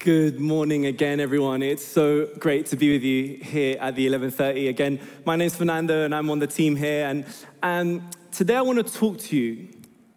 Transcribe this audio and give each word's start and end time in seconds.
Good 0.00 0.40
morning 0.40 0.86
again, 0.86 1.20
everyone. 1.20 1.62
It's 1.62 1.84
so 1.84 2.24
great 2.38 2.64
to 2.68 2.76
be 2.76 2.90
with 2.90 3.02
you 3.02 3.36
here 3.44 3.76
at 3.78 3.96
the 3.96 4.06
11:30 4.06 4.70
again. 4.70 4.98
My 5.26 5.36
name's 5.36 5.54
Fernando, 5.54 6.06
and 6.06 6.14
I'm 6.14 6.30
on 6.30 6.38
the 6.38 6.46
team 6.46 6.74
here. 6.74 7.06
And, 7.06 7.26
and 7.62 8.00
today, 8.32 8.56
I 8.56 8.62
want 8.62 8.78
to 8.78 8.94
talk 8.94 9.18
to 9.18 9.36
you 9.36 9.68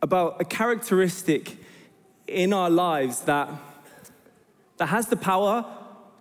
about 0.02 0.40
a 0.40 0.46
characteristic 0.46 1.58
in 2.28 2.54
our 2.54 2.70
lives 2.70 3.24
that, 3.24 3.50
that 4.78 4.86
has 4.86 5.08
the 5.08 5.18
power 5.18 5.66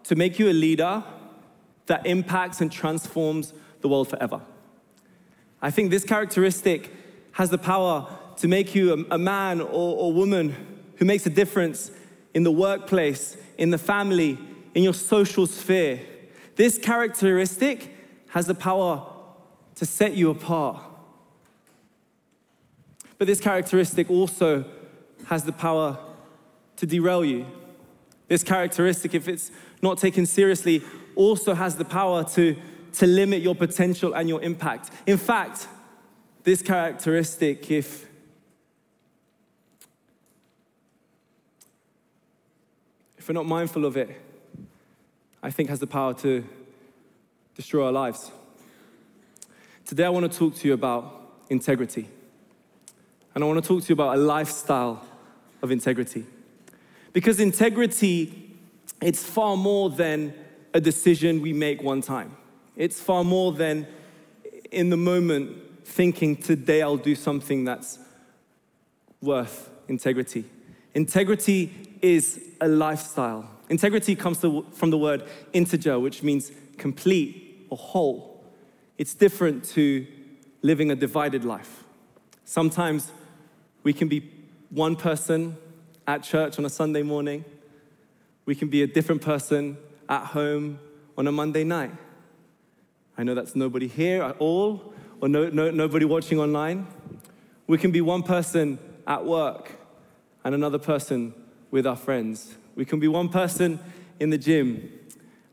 to 0.08 0.16
make 0.16 0.40
you 0.40 0.50
a 0.50 0.52
leader 0.52 1.04
that 1.86 2.04
impacts 2.04 2.60
and 2.60 2.72
transforms 2.72 3.54
the 3.80 3.86
world 3.86 4.08
forever. 4.08 4.40
I 5.62 5.70
think 5.70 5.92
this 5.92 6.02
characteristic 6.02 6.90
has 7.30 7.50
the 7.50 7.58
power 7.58 8.08
to 8.38 8.48
make 8.48 8.74
you 8.74 9.06
a, 9.08 9.14
a 9.14 9.18
man 9.18 9.60
or, 9.60 9.97
or 9.98 10.12
woman 10.12 10.56
who 10.97 11.05
makes 11.05 11.27
a 11.27 11.30
difference 11.30 11.92
in 12.34 12.42
the 12.42 12.52
workplace, 12.52 13.37
in 13.62 13.71
the 13.71 13.79
family, 13.79 14.37
in 14.75 14.83
your 14.83 14.93
social 14.93 15.47
sphere. 15.47 16.01
This 16.57 16.79
characteristic 16.79 17.95
has 18.30 18.47
the 18.47 18.57
power 18.57 19.07
to 19.77 19.87
set 19.87 20.15
you 20.15 20.30
apart. 20.30 20.83
But 23.19 23.29
this 23.29 23.41
characteristic 23.41 24.11
also 24.11 24.65
has 25.27 25.45
the 25.45 25.52
power 25.52 25.97
to 26.75 26.87
derail 26.87 27.25
you. 27.25 27.47
This 28.27 28.43
characteristic, 28.43 29.15
if 29.15 29.29
it's 29.29 29.52
not 29.80 29.97
taken 29.97 30.27
seriously, 30.27 30.83
also 31.15 31.55
has 31.55 31.77
the 31.77 31.85
power 31.85 32.24
to, 32.30 32.57
to 32.95 33.07
limit 33.07 33.43
your 33.43 33.55
potential 33.55 34.13
and 34.15 34.29
your 34.29 34.43
impact. 34.43 34.91
In 35.07 35.19
fact, 35.19 35.69
this 36.43 36.63
characteristic, 36.63 37.71
if 37.71 38.09
if 43.23 43.28
we're 43.28 43.34
not 43.34 43.46
mindful 43.46 43.84
of 43.84 43.96
it, 43.96 44.20
I 45.45 45.52
think 45.52 45.68
has 45.68 45.78
the 45.78 45.87
power 45.87 46.12
to 46.15 46.45
destroy 47.54 47.87
our 47.87 47.92
lives. 47.92 48.32
Today, 49.87 50.04
I 50.04 50.09
want 50.09 50.30
to 50.30 50.37
talk 50.37 50.56
to 50.56 50.66
you 50.66 50.74
about 50.74 51.37
integrity. 51.48 52.09
And 53.32 53.45
I 53.45 53.46
want 53.46 53.62
to 53.62 53.68
talk 53.68 53.84
to 53.84 53.88
you 53.90 53.92
about 53.92 54.16
a 54.16 54.20
lifestyle 54.20 55.06
of 55.62 55.70
integrity. 55.70 56.26
Because 57.12 57.38
integrity, 57.38 58.56
it's 59.01 59.24
far 59.24 59.57
more 59.57 59.88
than 59.88 60.34
a 60.74 60.80
decision 60.80 61.42
we 61.42 61.52
make 61.52 61.80
one 61.80 62.01
time. 62.01 62.36
It's 62.74 62.98
far 62.98 63.23
more 63.23 63.52
than 63.52 63.86
in 64.72 64.91
the 64.91 64.97
moment 64.97 65.86
thinking, 65.86 66.34
today 66.34 66.82
I'll 66.82 66.97
do 66.97 67.14
something 67.14 67.62
that's 67.64 68.00
worth 69.20 69.70
integrity. 69.86 70.44
Integrity 70.92 71.91
is 72.03 72.41
a 72.60 72.69
lifestyle. 72.69 73.48
Integrity 73.69 74.14
comes 74.14 74.41
to, 74.41 74.66
from 74.72 74.91
the 74.91 74.98
word 74.98 75.25
integer, 75.53 75.98
which 75.98 76.22
means 76.22 76.53
complete 76.76 77.66
or 77.70 77.78
whole. 77.78 78.44
It's 78.98 79.14
different 79.14 79.64
to 79.70 80.06
living 80.60 80.91
a 80.91 80.97
divided 80.97 81.44
life. 81.44 81.84
Sometimes 82.44 83.10
we 83.82 83.92
can 83.92 84.08
be 84.08 84.30
one 84.70 84.97
person 84.97 85.56
at 86.06 86.22
church 86.22 86.58
on 86.58 86.64
a 86.64 86.69
Sunday 86.69 87.03
morning, 87.03 87.44
we 88.44 88.54
can 88.54 88.69
be 88.69 88.82
a 88.82 88.86
different 88.86 89.22
person 89.22 89.78
at 90.08 90.26
home 90.26 90.78
on 91.16 91.28
a 91.28 91.32
Monday 91.32 91.62
night. 91.62 91.92
I 93.16 93.22
know 93.22 93.34
that's 93.34 93.54
nobody 93.54 93.86
here 93.86 94.22
at 94.22 94.36
all, 94.38 94.92
or 95.20 95.28
no, 95.28 95.48
no, 95.48 95.70
nobody 95.70 96.04
watching 96.04 96.41
online. 96.41 96.86
We 97.69 97.78
can 97.78 97.92
be 97.92 98.00
one 98.00 98.22
person 98.22 98.78
at 99.06 99.25
work 99.25 99.72
and 100.44 100.54
another 100.54 100.78
person 100.78 101.34
with 101.72 101.87
our 101.87 101.97
friends. 101.97 102.54
We 102.76 102.84
can 102.84 103.00
be 103.00 103.09
one 103.09 103.28
person 103.28 103.81
in 104.20 104.31
the 104.31 104.38
gym 104.38 104.92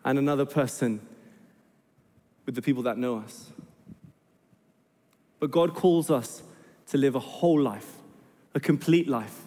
and 0.06 0.20
another 0.20 0.46
person 0.46 1.02
with 2.46 2.54
the 2.54 2.62
people 2.62 2.84
that 2.84 2.98
know 3.00 3.18
us. 3.18 3.50
But 5.40 5.50
God 5.50 5.74
calls 5.74 6.12
us 6.12 6.44
to 6.88 6.98
live 6.98 7.16
a 7.16 7.20
whole 7.20 7.60
life, 7.60 7.96
a 8.54 8.60
complete 8.60 9.08
life, 9.08 9.42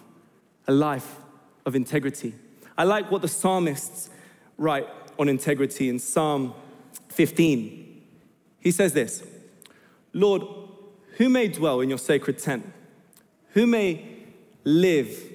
a 0.67 0.73
life 0.73 1.17
of 1.65 1.75
integrity. 1.75 2.33
I 2.77 2.83
like 2.83 3.11
what 3.11 3.21
the 3.21 3.27
psalmists 3.27 4.09
write 4.57 4.87
on 5.19 5.29
integrity 5.29 5.89
in 5.89 5.99
Psalm 5.99 6.53
15. 7.09 8.01
He 8.59 8.71
says 8.71 8.93
this 8.93 9.23
Lord, 10.13 10.41
who 11.17 11.29
may 11.29 11.47
dwell 11.47 11.81
in 11.81 11.89
your 11.89 11.99
sacred 11.99 12.39
tent? 12.39 12.71
Who 13.49 13.67
may 13.67 14.05
live 14.63 15.32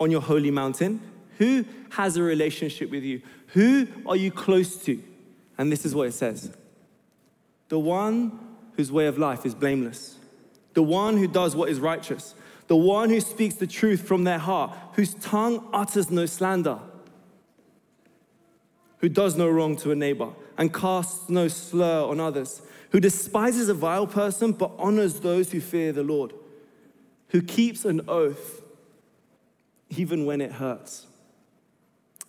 on 0.00 0.10
your 0.10 0.22
holy 0.22 0.50
mountain? 0.50 1.00
Who 1.38 1.64
has 1.90 2.16
a 2.16 2.22
relationship 2.22 2.90
with 2.90 3.04
you? 3.04 3.22
Who 3.48 3.86
are 4.06 4.16
you 4.16 4.30
close 4.32 4.82
to? 4.84 5.00
And 5.58 5.70
this 5.70 5.84
is 5.84 5.94
what 5.94 6.08
it 6.08 6.12
says 6.12 6.50
The 7.68 7.78
one 7.78 8.38
whose 8.76 8.90
way 8.90 9.06
of 9.06 9.18
life 9.18 9.44
is 9.44 9.54
blameless, 9.54 10.18
the 10.74 10.82
one 10.82 11.18
who 11.18 11.28
does 11.28 11.54
what 11.54 11.68
is 11.68 11.78
righteous, 11.78 12.34
the 12.66 12.76
one 12.76 13.10
who 13.10 13.20
speaks 13.20 13.56
the 13.56 13.66
truth 13.66 14.06
from 14.06 14.24
their 14.24 14.38
heart, 14.38 14.76
whose 14.94 15.14
tongue 15.14 15.68
utters 15.72 16.10
no 16.10 16.24
slander, 16.24 16.78
who 18.98 19.08
does 19.08 19.36
no 19.36 19.48
wrong 19.48 19.76
to 19.76 19.90
a 19.90 19.96
neighbor 19.96 20.30
and 20.56 20.72
casts 20.72 21.28
no 21.28 21.48
slur 21.48 22.04
on 22.04 22.20
others, 22.20 22.62
who 22.90 23.00
despises 23.00 23.68
a 23.68 23.74
vile 23.74 24.06
person 24.06 24.52
but 24.52 24.70
honors 24.78 25.20
those 25.20 25.52
who 25.52 25.60
fear 25.60 25.92
the 25.92 26.02
Lord, 26.02 26.32
who 27.28 27.42
keeps 27.42 27.84
an 27.84 28.02
oath 28.08 28.62
even 29.96 30.24
when 30.24 30.40
it 30.40 30.52
hurts, 30.52 31.06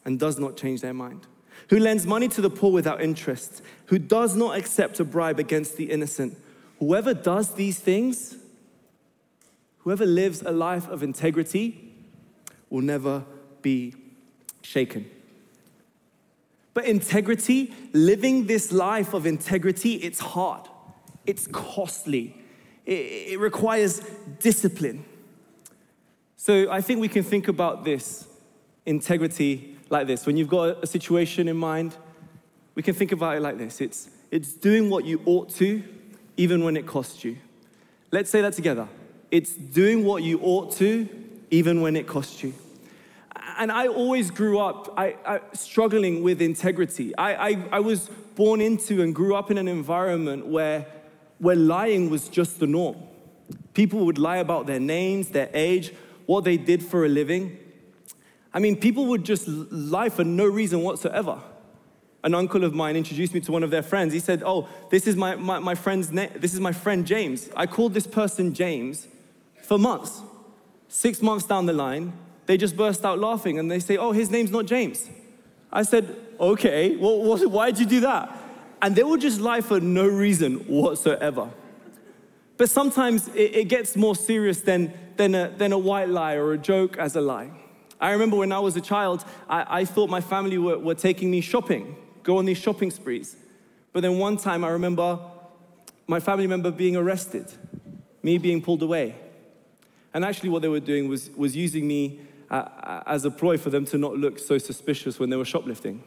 and 0.04 0.20
does 0.20 0.40
not 0.40 0.58
change 0.58 0.82
their 0.82 0.94
mind, 0.94 1.28
who 1.70 1.80
lends 1.80 2.08
money 2.08 2.28
to 2.28 2.42
the 2.42 2.50
poor 2.50 2.72
without 2.72 3.02
interest, 3.02 3.62
who 3.86 4.00
does 4.00 4.36
not 4.36 4.58
accept 4.58 5.00
a 5.00 5.04
bribe 5.04 5.40
against 5.40 5.78
the 5.78 5.92
innocent. 5.92 6.38
Whoever 6.80 7.14
does 7.14 7.54
these 7.54 7.80
things, 7.80 8.36
whoever 9.80 10.06
lives 10.06 10.42
a 10.42 10.52
life 10.52 10.88
of 10.88 11.04
integrity, 11.04 11.94
will 12.70 12.82
never 12.82 13.24
be 13.62 13.94
shaken. 14.64 15.10
But 16.74 16.86
integrity, 16.86 17.74
living 17.94 18.48
this 18.48 18.72
life 18.72 19.14
of 19.14 19.26
integrity, 19.26 19.96
it's 19.96 20.20
hard, 20.20 20.68
it's 21.26 21.48
costly, 21.48 22.36
it, 22.86 23.34
it 23.34 23.40
requires 23.40 24.00
discipline. 24.40 25.06
So 26.44 26.72
I 26.72 26.82
think 26.82 27.00
we 27.00 27.08
can 27.08 27.22
think 27.22 27.50
about 27.50 27.84
this 27.84 28.26
integrity 28.88 29.78
like 29.92 30.08
this. 30.08 30.26
When 30.26 30.38
you've 30.38 30.50
got 30.50 30.84
a 30.84 30.88
situation 30.88 31.48
in 31.48 31.56
mind, 31.56 31.96
we 32.74 32.82
can 32.82 32.96
think 32.96 33.12
about 33.12 33.38
it 33.38 33.42
like 33.42 33.60
this 33.60 33.80
it's, 33.80 34.10
it's 34.32 34.52
doing 34.52 34.90
what 34.90 35.06
you 35.06 35.22
ought 35.28 35.52
to, 35.58 35.84
even 36.38 36.64
when 36.64 36.78
it 36.78 36.88
costs 36.88 37.24
you. 37.24 37.38
Let's 38.10 38.32
say 38.32 38.42
that 38.42 38.54
together. 38.54 38.88
It's 39.30 39.54
doing 39.54 40.04
what 40.04 40.24
you 40.24 40.40
ought 40.42 40.72
to, 40.78 41.08
even 41.52 41.80
when 41.80 41.96
it 41.96 42.08
costs 42.08 42.42
you. 42.42 42.56
And 43.60 43.72
I 43.72 43.86
always 43.86 44.32
grew 44.32 44.58
up 44.58 44.96
I, 44.98 45.18
I, 45.24 45.42
struggling 45.54 46.24
with 46.24 46.42
integrity. 46.42 47.16
I, 47.18 47.50
I, 47.50 47.66
I 47.74 47.80
was 47.82 48.10
born 48.34 48.62
into 48.62 49.04
and 49.04 49.14
grew 49.14 49.36
up 49.36 49.52
in 49.52 49.60
an 49.60 49.68
environment 49.68 50.48
where, 50.48 50.88
where 51.38 51.56
lying 51.56 52.10
was 52.10 52.30
just 52.30 52.60
the 52.60 52.66
norm. 52.66 52.96
People 53.76 54.08
would 54.08 54.18
lie 54.18 54.38
about 54.38 54.66
their 54.66 54.80
names, 54.80 55.30
their 55.30 55.52
age, 55.54 55.94
what 56.26 56.44
they 56.44 56.58
did 56.58 56.84
for 56.84 57.06
a 57.06 57.10
living. 57.10 57.58
I 58.54 58.60
mean, 58.60 58.76
people 58.76 59.06
would 59.08 59.24
just 59.24 59.48
lie 59.48 60.10
for 60.10 60.24
no 60.24 60.46
reason 60.46 60.82
whatsoever. 60.82 61.42
An 62.24 62.36
uncle 62.36 62.64
of 62.64 62.74
mine 62.74 62.96
introduced 62.96 63.34
me 63.34 63.40
to 63.42 63.52
one 63.52 63.64
of 63.64 63.72
their 63.72 63.82
friends. 63.82 64.14
He 64.14 64.20
said, 64.20 64.44
Oh, 64.46 64.68
this 64.90 65.08
is 65.08 65.16
my, 65.16 65.36
my, 65.36 65.60
my 65.60 65.76
friend's 65.76 66.12
name. 66.12 66.30
This 66.36 66.54
is 66.54 66.60
my 66.60 66.72
friend 66.72 67.06
James. 67.06 67.50
I 67.56 67.66
called 67.66 67.94
this 67.94 68.06
person 68.06 68.54
James 68.54 69.08
for 69.64 69.80
months. 69.80 70.22
Six 70.88 71.22
months 71.22 71.46
down 71.46 71.66
the 71.66 71.74
line, 71.74 72.14
they 72.46 72.58
just 72.58 72.76
burst 72.76 73.06
out 73.06 73.18
laughing 73.18 73.58
and 73.58 73.72
they 73.72 73.80
say, 73.80 73.98
Oh, 73.98 74.12
his 74.12 74.30
name's 74.30 74.52
not 74.52 74.66
James. 74.66 75.10
I 75.72 75.84
said, 75.84 76.16
Okay, 76.40 76.96
well, 76.98 77.38
why'd 77.50 77.80
you 77.80 77.86
do 77.86 78.02
that? 78.02 78.38
And 78.82 78.96
they 78.96 79.04
would 79.04 79.22
just 79.22 79.40
lie 79.40 79.62
for 79.62 79.80
no 79.80 80.08
reason 80.08 80.56
whatsoever. 80.68 81.50
But 82.62 82.70
sometimes 82.70 83.28
it, 83.30 83.56
it 83.56 83.70
gets 83.70 83.96
more 83.96 84.16
serious 84.16 84.62
than, 84.62 84.94
than, 85.18 85.34
a, 85.34 85.50
than 85.50 85.72
a 85.72 85.80
white 85.80 86.10
lie 86.10 86.36
or 86.36 86.54
a 86.54 86.60
joke 86.60 86.96
as 86.96 87.16
a 87.16 87.20
lie. 87.20 87.50
I 88.00 88.12
remember 88.12 88.36
when 88.36 88.52
I 88.52 88.60
was 88.60 88.78
a 88.78 88.82
child, 88.82 89.26
I, 89.50 89.80
I 89.80 89.86
thought 89.86 90.12
my 90.12 90.22
family 90.22 90.60
were, 90.60 90.78
were 90.78 90.94
taking 90.94 91.32
me 91.32 91.42
shopping, 91.42 91.96
go 92.22 92.38
on 92.38 92.46
these 92.46 92.60
shopping 92.60 92.92
sprees. 92.92 93.36
But 93.94 94.02
then 94.02 94.20
one 94.20 94.38
time 94.38 94.64
I 94.64 94.70
remember 94.70 95.18
my 96.06 96.20
family 96.20 96.46
member 96.46 96.70
being 96.70 96.96
arrested, 96.96 97.52
me 98.22 98.38
being 98.38 98.62
pulled 98.62 98.84
away. 98.84 99.16
And 100.14 100.24
actually, 100.24 100.50
what 100.50 100.62
they 100.62 100.68
were 100.68 100.80
doing 100.80 101.10
was, 101.10 101.32
was 101.32 101.56
using 101.56 101.88
me 101.88 102.20
uh, 102.52 103.02
as 103.08 103.26
a 103.26 103.32
ploy 103.32 103.58
for 103.58 103.72
them 103.72 103.86
to 103.86 103.98
not 103.98 104.18
look 104.18 104.38
so 104.38 104.60
suspicious 104.60 105.20
when 105.20 105.32
they 105.32 105.36
were 105.36 105.46
shoplifting. 105.46 106.04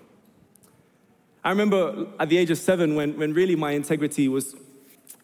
I 1.43 1.51
remember 1.51 2.07
at 2.21 2.29
the 2.29 2.39
age 2.39 2.53
of 2.53 2.59
seven 2.59 2.95
when, 2.95 3.19
when 3.19 3.35
really 3.35 3.57
my 3.57 3.73
integrity 3.73 4.29
was 4.29 4.55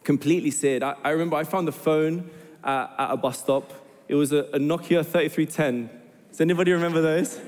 completely 0.05 0.50
seared. 0.50 0.82
I, 0.82 0.94
I 1.05 1.11
remember 1.11 1.37
I 1.37 1.44
found 1.44 1.69
a 1.69 1.73
phone 1.73 2.31
uh, 2.65 2.88
at 2.99 3.12
a 3.12 3.17
bus 3.17 3.38
stop. 3.38 3.73
It 4.09 4.15
was 4.15 4.32
a, 4.32 4.38
a 4.53 4.59
Nokia 4.59 5.05
3310. 5.05 5.91
Does 6.31 6.41
anybody 6.41 6.73
remember 6.73 7.00
those? 7.00 7.41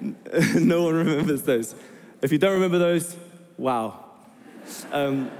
no 0.54 0.84
one 0.84 0.94
remembers 0.94 1.42
those. 1.42 1.74
If 2.20 2.32
you 2.32 2.38
don't 2.38 2.54
remember 2.54 2.78
those, 2.78 3.16
wow. 3.56 4.04
Um, 4.90 5.30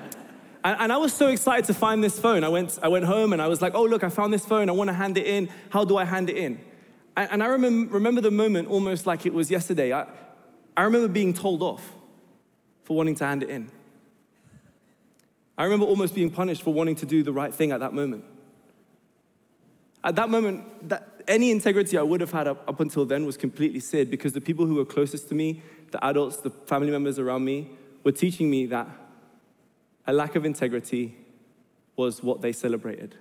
and, 0.64 0.80
and, 0.80 0.92
I 0.92 0.96
was 0.96 1.12
so 1.12 1.28
excited 1.28 1.66
to 1.66 1.74
find 1.74 2.02
this 2.02 2.18
phone. 2.18 2.44
I 2.44 2.48
went, 2.48 2.78
I 2.82 2.88
went 2.88 3.04
home 3.04 3.32
and 3.32 3.42
I 3.42 3.48
was 3.48 3.60
like, 3.60 3.74
oh, 3.74 3.84
look, 3.84 4.04
I 4.04 4.08
found 4.08 4.32
this 4.32 4.44
phone. 4.44 4.68
I 4.68 4.72
want 4.72 4.88
to 4.88 4.94
hand 4.94 5.18
it 5.18 5.26
in. 5.26 5.48
How 5.70 5.84
do 5.84 5.96
I 5.96 6.04
hand 6.04 6.30
it 6.30 6.36
in? 6.36 6.60
And, 7.16 7.32
and 7.32 7.42
I 7.42 7.46
remember, 7.46 7.94
remember 7.94 8.20
the 8.20 8.30
moment 8.30 8.68
almost 8.68 9.06
like 9.06 9.26
it 9.26 9.34
was 9.34 9.50
yesterday. 9.50 9.92
I, 9.92 10.06
I 10.76 10.82
remember 10.84 11.08
being 11.08 11.34
told 11.34 11.62
off 11.62 11.92
for 12.84 12.96
wanting 12.96 13.14
to 13.16 13.26
hand 13.26 13.42
it 13.42 13.50
in. 13.50 13.70
I 15.56 15.64
remember 15.64 15.86
almost 15.86 16.14
being 16.14 16.30
punished 16.30 16.62
for 16.62 16.72
wanting 16.72 16.96
to 16.96 17.06
do 17.06 17.22
the 17.22 17.32
right 17.32 17.54
thing 17.54 17.72
at 17.72 17.80
that 17.80 17.92
moment. 17.92 18.24
At 20.04 20.16
that 20.16 20.30
moment, 20.30 20.88
that, 20.88 21.22
any 21.28 21.50
integrity 21.50 21.96
I 21.96 22.02
would 22.02 22.20
have 22.20 22.32
had 22.32 22.48
up, 22.48 22.68
up 22.68 22.80
until 22.80 23.04
then 23.04 23.26
was 23.26 23.36
completely 23.36 23.80
seared 23.80 24.10
because 24.10 24.32
the 24.32 24.40
people 24.40 24.66
who 24.66 24.74
were 24.74 24.84
closest 24.84 25.28
to 25.28 25.34
me, 25.34 25.62
the 25.90 26.04
adults, 26.04 26.38
the 26.38 26.50
family 26.50 26.90
members 26.90 27.18
around 27.18 27.44
me, 27.44 27.70
were 28.02 28.12
teaching 28.12 28.50
me 28.50 28.66
that 28.66 28.88
a 30.06 30.12
lack 30.12 30.34
of 30.34 30.44
integrity 30.44 31.16
was 31.96 32.22
what 32.22 32.40
they 32.40 32.52
celebrated, 32.52 33.14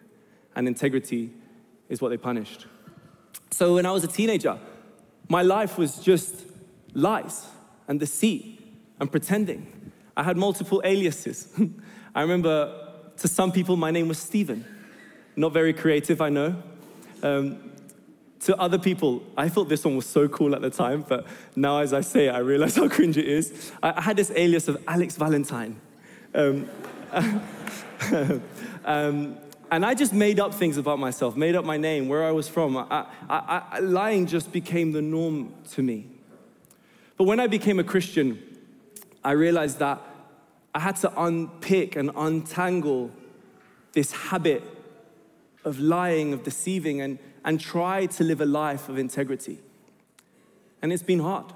and 0.55 0.67
integrity 0.67 1.31
is 1.89 2.01
what 2.01 2.09
they 2.09 2.17
punished. 2.17 2.65
So 3.51 3.75
when 3.75 3.85
I 3.85 3.91
was 3.91 4.03
a 4.03 4.07
teenager, 4.07 4.57
my 5.27 5.43
life 5.43 5.77
was 5.77 5.99
just 5.99 6.45
lies 6.93 7.45
and 7.87 7.99
deceit 7.99 8.59
and 8.99 9.11
pretending. 9.11 9.91
I 10.15 10.23
had 10.23 10.37
multiple 10.37 10.81
aliases. 10.83 11.47
I 12.13 12.21
remember 12.21 12.89
to 13.17 13.27
some 13.27 13.51
people, 13.51 13.77
my 13.77 13.91
name 13.91 14.07
was 14.07 14.19
Stephen. 14.19 14.65
Not 15.35 15.53
very 15.53 15.73
creative, 15.73 16.21
I 16.21 16.29
know. 16.29 16.61
Um, 17.23 17.71
to 18.41 18.59
other 18.59 18.79
people, 18.79 19.23
I 19.37 19.49
thought 19.49 19.69
this 19.69 19.85
one 19.85 19.95
was 19.95 20.07
so 20.07 20.27
cool 20.27 20.55
at 20.55 20.61
the 20.61 20.71
time, 20.71 21.05
but 21.07 21.27
now 21.55 21.79
as 21.79 21.93
I 21.93 22.01
say 22.01 22.27
it, 22.27 22.31
I 22.31 22.39
realize 22.39 22.75
how 22.77 22.89
cringe 22.89 23.17
it 23.17 23.27
is. 23.27 23.71
I, 23.81 23.93
I 23.95 24.01
had 24.01 24.17
this 24.17 24.31
alias 24.35 24.67
of 24.67 24.83
Alex 24.87 25.15
Valentine. 25.15 25.79
Um, 26.33 26.69
um, 28.85 29.37
and 29.69 29.85
I 29.85 29.93
just 29.93 30.11
made 30.11 30.39
up 30.39 30.53
things 30.53 30.77
about 30.77 30.99
myself, 30.99 31.37
made 31.37 31.55
up 31.55 31.63
my 31.63 31.77
name, 31.77 32.09
where 32.09 32.25
I 32.25 32.31
was 32.31 32.49
from. 32.49 32.75
I, 32.75 33.05
I, 33.29 33.79
lying 33.79 34.25
just 34.25 34.51
became 34.51 34.91
the 34.91 35.01
norm 35.01 35.53
to 35.71 35.83
me. 35.83 36.07
But 37.15 37.23
when 37.23 37.39
I 37.39 37.47
became 37.47 37.79
a 37.79 37.83
Christian, 37.83 38.41
I 39.23 39.31
realized 39.31 39.79
that 39.79 40.01
I 40.73 40.79
had 40.79 40.95
to 40.97 41.21
unpick 41.21 41.95
and 41.95 42.11
untangle 42.15 43.11
this 43.93 44.11
habit 44.11 44.63
of 45.65 45.79
lying, 45.79 46.33
of 46.33 46.43
deceiving, 46.43 47.01
and, 47.01 47.19
and 47.43 47.59
try 47.59 48.05
to 48.05 48.23
live 48.23 48.41
a 48.41 48.45
life 48.45 48.89
of 48.89 48.97
integrity. 48.97 49.59
And 50.81 50.93
it's 50.93 51.03
been 51.03 51.19
hard. 51.19 51.53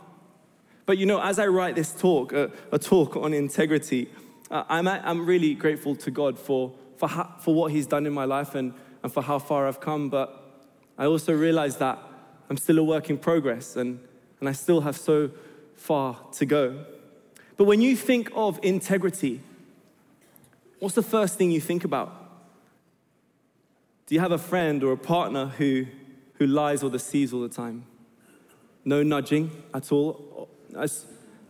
But 0.86 0.98
you 0.98 1.06
know, 1.06 1.22
as 1.22 1.40
I 1.40 1.48
write 1.48 1.76
this 1.76 1.94
talk, 1.94 2.34
uh, 2.34 2.50
a 2.72 2.78
talk 2.78 3.16
on 3.16 3.34
integrity, 3.34 4.10
uh, 4.52 4.64
I'm, 4.70 4.88
I'm 4.88 5.26
really 5.26 5.56
grateful 5.56 5.96
to 5.96 6.12
God 6.12 6.38
for, 6.38 6.74
for, 6.98 7.10
ha- 7.10 7.36
for 7.40 7.56
what 7.56 7.72
He's 7.72 7.88
done 7.88 8.06
in 8.06 8.14
my 8.14 8.26
life 8.26 8.54
and, 8.54 8.74
and 9.02 9.12
for 9.12 9.24
how 9.24 9.40
far 9.40 9.68
I've 9.68 9.80
come. 9.80 10.10
But 10.10 10.62
I 10.98 11.06
also 11.06 11.34
realize 11.34 11.78
that 11.78 11.98
I'm 12.50 12.58
still 12.58 12.78
a 12.80 12.84
work 12.84 13.10
in 13.10 13.18
progress 13.18 13.76
and, 13.76 14.00
and 14.40 14.48
I 14.48 14.52
still 14.52 14.82
have 14.82 14.98
so 14.98 15.32
far 15.76 16.18
to 16.34 16.46
go. 16.46 16.86
But 17.58 17.66
when 17.66 17.82
you 17.82 17.96
think 17.96 18.32
of 18.36 18.60
integrity, 18.64 19.42
what's 20.80 20.96
the 20.96 21.04
first 21.04 21.38
thing 21.38 21.52
you 21.52 21.62
think 21.62 21.84
about? 21.84 22.22
Do 24.08 24.16
you 24.16 24.22
have 24.22 24.32
a 24.32 24.38
friend 24.38 24.84
or 24.84 24.92
a 24.92 24.98
partner 24.98 25.48
who, 25.48 25.86
who 26.36 26.48
lies 26.48 26.84
or 26.84 26.90
deceives 26.90 27.34
all 27.34 27.42
the 27.42 27.50
time? 27.50 27.86
No 28.84 29.02
nudging 29.02 29.64
at 29.74 29.92
all. 29.92 30.50
I, 30.78 30.88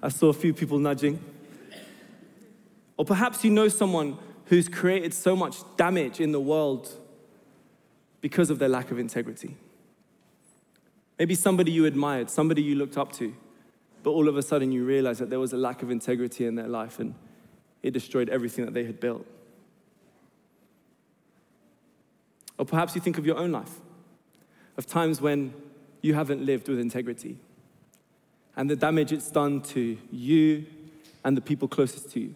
I 0.01 0.09
saw 0.09 0.29
a 0.29 0.33
few 0.33 0.53
people 0.53 0.79
nudging. 0.79 1.19
Or 2.97 3.03
perhaps 3.03 3.43
you 3.43 3.51
know 3.51 3.67
someone 3.67 4.17
who's 4.45 4.69
created 4.69 5.13
so 5.13 5.35
much 5.35 5.57
damage 5.75 6.21
in 6.21 6.31
the 6.31 6.39
world 6.39 6.89
because 8.21 8.49
of 8.49 8.59
their 8.59 8.69
lack 8.69 8.91
of 8.91 8.99
integrity. 8.99 9.57
Maybe 11.19 11.35
somebody 11.35 11.71
you 11.71 11.85
admired, 11.85 12.29
somebody 12.29 12.61
you 12.61 12.75
looked 12.75 12.97
up 12.97 13.11
to, 13.13 13.35
but 14.05 14.11
all 14.11 14.27
of 14.27 14.37
a 14.37 14.43
sudden 14.43 14.71
you 14.71 14.85
realize 14.85 15.17
that 15.17 15.31
there 15.31 15.39
was 15.39 15.51
a 15.51 15.57
lack 15.57 15.81
of 15.81 15.89
integrity 15.89 16.45
in 16.45 16.53
their 16.53 16.67
life 16.67 16.99
and 16.99 17.15
it 17.81 17.89
destroyed 17.89 18.29
everything 18.29 18.63
that 18.63 18.75
they 18.75 18.83
had 18.83 18.99
built. 18.99 19.25
Or 22.59 22.65
perhaps 22.65 22.93
you 22.93 23.01
think 23.01 23.17
of 23.17 23.25
your 23.25 23.35
own 23.35 23.51
life, 23.51 23.79
of 24.77 24.85
times 24.85 25.21
when 25.21 25.55
you 26.03 26.13
haven't 26.13 26.45
lived 26.45 26.69
with 26.69 26.79
integrity 26.79 27.39
and 28.55 28.69
the 28.69 28.75
damage 28.75 29.11
it's 29.11 29.31
done 29.31 29.61
to 29.61 29.97
you 30.11 30.67
and 31.23 31.35
the 31.35 31.41
people 31.41 31.67
closest 31.67 32.11
to 32.11 32.19
you. 32.19 32.35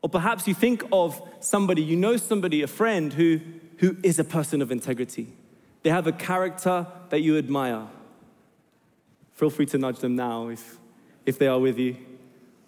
Or 0.00 0.08
perhaps 0.08 0.48
you 0.48 0.54
think 0.54 0.82
of 0.90 1.20
somebody, 1.40 1.82
you 1.82 1.96
know 1.96 2.16
somebody, 2.16 2.62
a 2.62 2.66
friend 2.66 3.12
who, 3.12 3.38
who 3.76 3.98
is 4.02 4.18
a 4.18 4.24
person 4.24 4.62
of 4.62 4.72
integrity. 4.72 5.28
They 5.82 5.90
have 5.90 6.06
a 6.06 6.12
character 6.12 6.86
that 7.10 7.20
you 7.20 7.36
admire. 7.36 7.88
Feel 9.34 9.50
free 9.50 9.66
to 9.66 9.78
nudge 9.78 9.98
them 9.98 10.16
now 10.16 10.48
if, 10.48 10.78
if 11.26 11.38
they 11.38 11.46
are 11.46 11.58
with 11.58 11.78
you. 11.78 11.96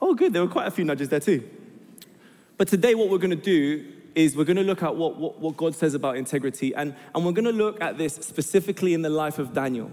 Oh, 0.00 0.14
good, 0.14 0.32
there 0.32 0.42
were 0.42 0.50
quite 0.50 0.66
a 0.66 0.70
few 0.70 0.84
nudges 0.84 1.08
there 1.08 1.20
too. 1.20 1.48
But 2.56 2.68
today, 2.68 2.94
what 2.94 3.08
we're 3.08 3.18
going 3.18 3.30
to 3.30 3.36
do 3.36 3.84
is 4.14 4.36
we're 4.36 4.44
going 4.44 4.56
to 4.56 4.62
look 4.62 4.82
at 4.82 4.94
what, 4.94 5.16
what, 5.16 5.40
what, 5.40 5.56
God 5.56 5.74
says 5.74 5.94
about 5.94 6.16
integrity, 6.16 6.74
and, 6.74 6.94
and 7.14 7.24
we're 7.24 7.32
going 7.32 7.46
to 7.46 7.52
look 7.52 7.80
at 7.80 7.98
this 7.98 8.14
specifically 8.14 8.94
in 8.94 9.02
the 9.02 9.10
life 9.10 9.38
of 9.38 9.52
Daniel. 9.52 9.90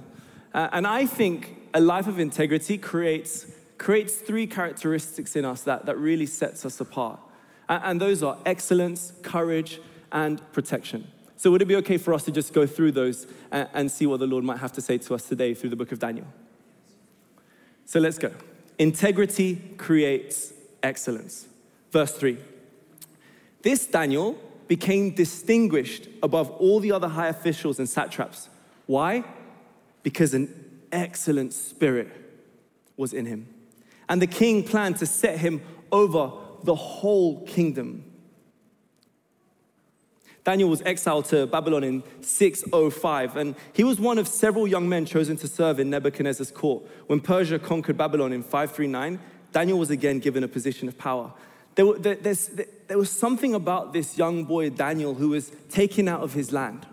Uh, 0.54 0.70
and 0.72 0.86
I 0.86 1.06
think 1.06 1.58
a 1.74 1.80
life 1.80 2.08
of 2.08 2.20
integrity 2.20 2.78
creates, 2.78 3.48
creates 3.78 4.16
three 4.16 4.46
characteristics 4.46 5.36
in 5.36 5.46
us 5.46 5.64
that, 5.64 5.86
that 5.86 5.98
really 5.98 6.26
sets 6.26 6.66
us 6.66 6.80
apart. 6.80 7.20
And, 7.68 7.84
and 7.84 8.02
those 8.02 8.22
are 8.22 8.38
excellence, 8.46 9.14
courage, 9.24 9.80
and 10.12 10.42
protection. 10.52 11.08
So, 11.38 11.50
would 11.50 11.64
it 11.64 11.68
be 11.68 11.78
okay 11.78 11.98
for 11.98 12.14
us 12.14 12.24
to 12.26 12.32
just 12.32 12.54
go 12.54 12.68
through 12.68 12.92
those 12.92 13.26
and, 13.50 13.68
and 13.74 13.92
see 13.92 14.06
what 14.06 14.20
the 14.20 14.28
Lord 14.28 14.44
might 14.44 14.60
have 14.60 14.74
to 14.74 14.82
say 14.82 15.00
to 15.00 15.16
us 15.16 15.28
today 15.28 15.56
through 15.56 15.72
the 15.72 15.76
book 15.76 15.92
of 15.92 15.98
Daniel? 15.98 16.28
So, 17.92 18.00
let's 18.00 18.18
go. 18.18 18.32
Integrity 18.80 19.58
creates 19.76 20.54
excellence. 20.82 21.50
Verse 21.92 22.14
3. 22.14 22.38
This 23.64 23.86
Daniel 23.86 24.38
became 24.70 25.14
distinguished 25.14 26.08
above 26.24 26.50
all 26.52 26.80
the 26.80 26.94
other 26.94 27.10
high 27.10 27.28
officials 27.28 27.80
and 27.80 27.90
satraps. 27.90 28.48
Why? 28.86 29.26
Because 30.04 30.34
an 30.34 30.80
excellent 30.94 31.52
spirit 31.52 32.08
was 32.96 33.12
in 33.12 33.26
him. 33.26 33.54
And 34.08 34.22
the 34.22 34.28
king 34.28 34.64
planned 34.64 34.96
to 35.00 35.06
set 35.06 35.40
him 35.40 35.62
over 35.92 36.32
the 36.64 36.76
whole 36.76 37.46
kingdom. 37.46 38.06
Daniel 40.44 40.70
was 40.70 40.82
exiled 40.82 41.26
to 41.26 41.46
Babylon 41.46 41.84
in 41.84 42.04
605, 42.22 43.38
and 43.38 43.56
he 43.74 43.84
was 43.84 44.00
one 44.00 44.18
of 44.18 44.28
several 44.28 44.68
young 44.68 44.90
men 44.90 45.06
chosen 45.06 45.38
to 45.38 45.48
serve 45.48 45.80
in 45.80 45.90
Nebuchadnezzar's 45.90 46.52
court. 46.52 46.84
When 47.08 47.20
Persia 47.20 47.60
conquered 47.60 47.98
Babylon 47.98 48.34
in 48.34 48.42
539, 48.42 49.20
Daniel 49.52 49.78
was 49.78 49.92
again 49.92 50.20
given 50.20 50.44
a 50.44 50.48
position 50.48 50.88
of 50.88 50.98
power. 50.98 51.32
There, 51.76 51.94
there, 51.94 52.16
there 52.88 52.98
was 52.98 53.12
something 53.12 53.54
about 53.54 53.94
this 53.94 54.18
young 54.18 54.44
boy, 54.46 54.72
Daniel, 54.72 55.14
who 55.14 55.30
was 55.30 55.52
taken 55.70 56.08
out 56.08 56.22
of 56.22 56.34
his 56.34 56.52
land. 56.52 56.86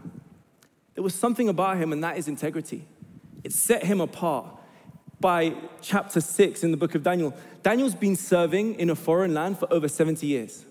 There 0.95 1.03
was 1.03 1.15
something 1.15 1.49
about 1.49 1.79
him, 1.79 1.93
and 1.93 2.05
that 2.05 2.19
is 2.19 2.29
integrity. 2.29 2.87
It 3.45 3.53
set 3.53 3.85
him 3.85 4.01
apart. 4.01 4.47
By 5.21 5.55
chapter 5.81 6.21
6 6.21 6.63
in 6.63 6.71
the 6.71 6.77
book 6.77 6.95
of 6.95 7.03
Daniel, 7.03 7.35
Daniel's 7.63 7.95
been 7.95 8.15
serving 8.15 8.75
in 8.75 8.89
a 8.91 8.95
foreign 8.95 9.35
land 9.35 9.59
for 9.59 9.73
over 9.73 9.89
70 9.89 10.27
years. 10.27 10.65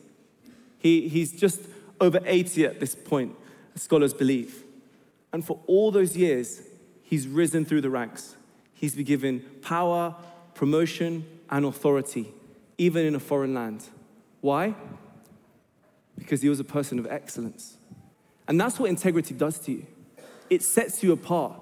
He, 0.78 1.10
he's 1.10 1.34
just 1.34 1.62
over 2.00 2.20
80 2.26 2.66
at 2.66 2.80
this 2.80 2.96
point, 2.96 3.36
scholars 3.76 4.14
believe. 4.14 4.64
And 5.34 5.46
for 5.46 5.60
all 5.68 5.92
those 5.92 6.16
years, 6.16 6.62
he's 7.04 7.28
risen 7.28 7.66
through 7.66 7.82
the 7.82 7.90
ranks. 7.90 8.36
He's 8.74 8.96
been 8.96 9.06
given 9.06 9.40
power, 9.62 10.16
promotion, 10.54 11.26
and 11.50 11.66
authority, 11.66 12.34
even 12.78 13.06
in 13.06 13.16
a 13.16 13.20
foreign 13.20 13.54
land. 13.54 13.84
Why? 14.42 14.76
Because 16.18 16.42
he 16.42 16.50
was 16.50 16.60
a 16.60 16.64
person 16.64 17.00
of 17.00 17.08
excellence. 17.08 17.78
And 18.48 18.60
that's 18.60 18.80
what 18.80 18.90
integrity 18.90 19.34
does 19.34 19.60
to 19.60 19.72
you 19.72 19.88
it 20.50 20.64
sets 20.64 21.04
you 21.04 21.12
apart. 21.12 21.54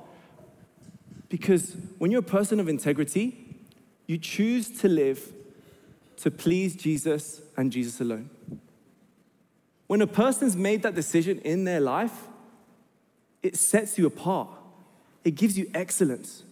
Because 1.30 1.76
when 1.98 2.12
you're 2.12 2.20
a 2.20 2.24
person 2.24 2.60
of 2.60 2.70
integrity, 2.70 3.58
you 4.08 4.18
choose 4.18 4.70
to 4.82 4.88
live 4.88 5.34
to 6.18 6.32
please 6.32 6.76
Jesus 6.76 7.42
and 7.58 7.72
Jesus 7.72 8.00
alone. 8.00 8.30
When 9.88 10.02
a 10.02 10.08
person's 10.08 10.56
made 10.56 10.84
that 10.84 10.96
decision 10.96 11.40
in 11.40 11.64
their 11.64 11.80
life, 11.80 12.28
it 13.44 13.56
sets 13.56 13.98
you 13.98 14.08
apart. 14.08 14.50
It 15.24 15.32
gives 15.32 15.58
you 15.58 15.70
excellence. 15.74 16.44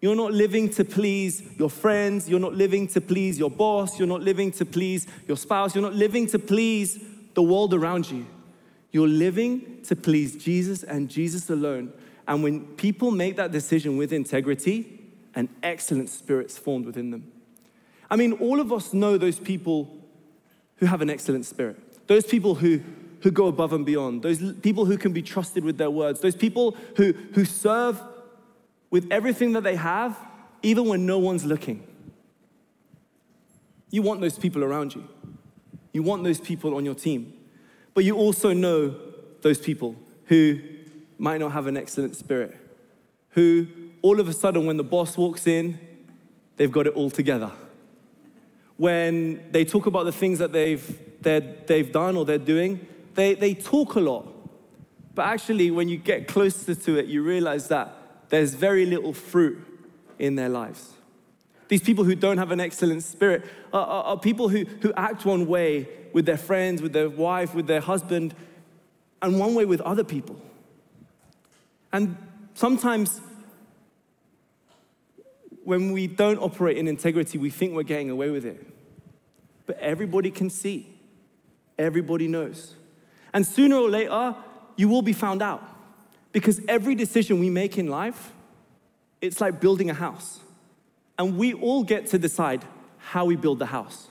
You're 0.00 0.16
not 0.16 0.32
living 0.32 0.68
to 0.70 0.84
please 0.84 1.42
your 1.56 1.70
friends. 1.70 2.28
You're 2.28 2.40
not 2.40 2.54
living 2.54 2.88
to 2.88 3.00
please 3.00 3.38
your 3.38 3.50
boss. 3.50 3.98
You're 3.98 4.08
not 4.08 4.22
living 4.22 4.50
to 4.52 4.64
please 4.64 5.06
your 5.26 5.36
spouse. 5.36 5.74
You're 5.74 5.82
not 5.82 5.94
living 5.94 6.26
to 6.28 6.38
please 6.38 7.02
the 7.34 7.42
world 7.42 7.72
around 7.72 8.10
you. 8.10 8.26
You're 8.92 9.08
living 9.08 9.82
to 9.84 9.96
please 9.96 10.36
Jesus 10.36 10.82
and 10.82 11.08
Jesus 11.08 11.50
alone. 11.50 11.92
And 12.28 12.42
when 12.42 12.66
people 12.76 13.10
make 13.10 13.36
that 13.36 13.50
decision 13.50 13.96
with 13.96 14.12
integrity, 14.12 15.00
an 15.34 15.48
excellent 15.62 16.08
spirit's 16.08 16.56
formed 16.56 16.86
within 16.86 17.10
them. 17.10 17.32
I 18.10 18.16
mean, 18.16 18.34
all 18.34 18.60
of 18.60 18.72
us 18.72 18.92
know 18.92 19.18
those 19.18 19.38
people 19.38 19.98
who 20.76 20.86
have 20.86 21.00
an 21.00 21.10
excellent 21.10 21.46
spirit, 21.46 21.78
those 22.06 22.24
people 22.24 22.54
who, 22.54 22.80
who 23.20 23.30
go 23.30 23.46
above 23.46 23.72
and 23.72 23.84
beyond, 23.84 24.22
those 24.22 24.52
people 24.60 24.84
who 24.84 24.96
can 24.96 25.12
be 25.12 25.22
trusted 25.22 25.64
with 25.64 25.78
their 25.78 25.90
words, 25.90 26.20
those 26.20 26.36
people 26.36 26.76
who, 26.96 27.12
who 27.32 27.44
serve 27.44 28.00
with 28.90 29.06
everything 29.10 29.52
that 29.52 29.64
they 29.64 29.76
have, 29.76 30.16
even 30.62 30.86
when 30.86 31.06
no 31.06 31.18
one's 31.18 31.44
looking. 31.44 31.86
You 33.90 34.02
want 34.02 34.20
those 34.20 34.38
people 34.38 34.64
around 34.64 34.94
you. 34.94 35.06
You 35.92 36.02
want 36.02 36.24
those 36.24 36.40
people 36.40 36.76
on 36.76 36.84
your 36.84 36.94
team. 36.94 37.32
But 37.94 38.04
you 38.04 38.16
also 38.16 38.52
know 38.52 38.94
those 39.42 39.58
people 39.58 39.94
who 40.26 40.60
might 41.18 41.38
not 41.38 41.52
have 41.52 41.66
an 41.66 41.76
excellent 41.76 42.16
spirit, 42.16 42.56
who 43.30 43.66
all 44.04 44.20
of 44.20 44.28
a 44.28 44.32
sudden, 44.34 44.66
when 44.66 44.76
the 44.76 44.84
boss 44.84 45.16
walks 45.16 45.46
in, 45.46 45.78
they've 46.56 46.70
got 46.70 46.86
it 46.86 46.92
all 46.94 47.08
together. 47.08 47.50
When 48.76 49.50
they 49.50 49.64
talk 49.64 49.86
about 49.86 50.04
the 50.04 50.12
things 50.12 50.40
that 50.40 50.52
they've, 50.52 50.84
they've 51.24 51.90
done 51.90 52.16
or 52.16 52.24
they're 52.24 52.38
doing, 52.38 52.86
they, 53.14 53.34
they 53.34 53.54
talk 53.54 53.94
a 53.96 54.00
lot. 54.00 54.26
But 55.14 55.26
actually, 55.26 55.70
when 55.70 55.88
you 55.88 55.96
get 55.96 56.26
closer 56.26 56.74
to 56.74 56.98
it, 56.98 57.06
you 57.06 57.22
realize 57.22 57.68
that 57.68 57.96
there's 58.28 58.54
very 58.54 58.86
little 58.86 59.12
fruit 59.12 59.58
in 60.18 60.34
their 60.34 60.48
lives. 60.48 60.92
These 61.68 61.82
people 61.82 62.04
who 62.04 62.14
don't 62.14 62.38
have 62.38 62.50
an 62.50 62.60
excellent 62.60 63.02
spirit 63.02 63.44
are, 63.72 63.86
are, 63.86 64.04
are, 64.04 64.18
people 64.18 64.48
who, 64.48 64.64
who 64.80 64.92
act 64.96 65.24
one 65.24 65.46
way 65.46 65.88
with 66.12 66.26
their 66.26 66.36
friends, 66.36 66.82
with 66.82 66.92
their 66.92 67.08
wife, 67.08 67.54
with 67.54 67.66
their 67.66 67.80
husband, 67.80 68.34
and 69.22 69.38
one 69.38 69.54
way 69.54 69.64
with 69.64 69.80
other 69.80 70.04
people. 70.04 70.40
And 71.92 72.16
sometimes 72.54 73.20
when 75.64 75.92
we 75.92 76.06
don't 76.06 76.38
operate 76.38 76.76
in 76.76 76.86
integrity, 76.86 77.38
we 77.38 77.50
think 77.50 77.74
we're 77.74 77.82
getting 77.82 78.10
away 78.10 78.30
with 78.30 78.44
it. 78.44 78.66
But 79.66 79.78
everybody 79.78 80.30
can 80.30 80.50
see, 80.50 80.93
everybody 81.78 82.28
knows. 82.28 82.74
And 83.32 83.46
sooner 83.46 83.76
or 83.76 83.90
later, 83.90 84.34
you 84.76 84.88
will 84.88 85.02
be 85.02 85.12
found 85.12 85.42
out. 85.42 85.62
Because 86.32 86.60
every 86.66 86.94
decision 86.94 87.38
we 87.38 87.50
make 87.50 87.78
in 87.78 87.88
life, 87.88 88.32
it's 89.20 89.40
like 89.40 89.60
building 89.60 89.90
a 89.90 89.94
house. 89.94 90.40
And 91.18 91.36
we 91.36 91.54
all 91.54 91.84
get 91.84 92.06
to 92.08 92.18
decide 92.18 92.64
how 92.98 93.24
we 93.24 93.36
build 93.36 93.58
the 93.58 93.66
house. 93.66 94.08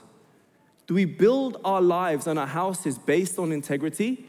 Do 0.86 0.94
we 0.94 1.04
build 1.04 1.60
our 1.64 1.80
lives 1.80 2.26
and 2.26 2.38
our 2.38 2.46
houses 2.46 2.98
based 2.98 3.38
on 3.38 3.52
integrity? 3.52 4.28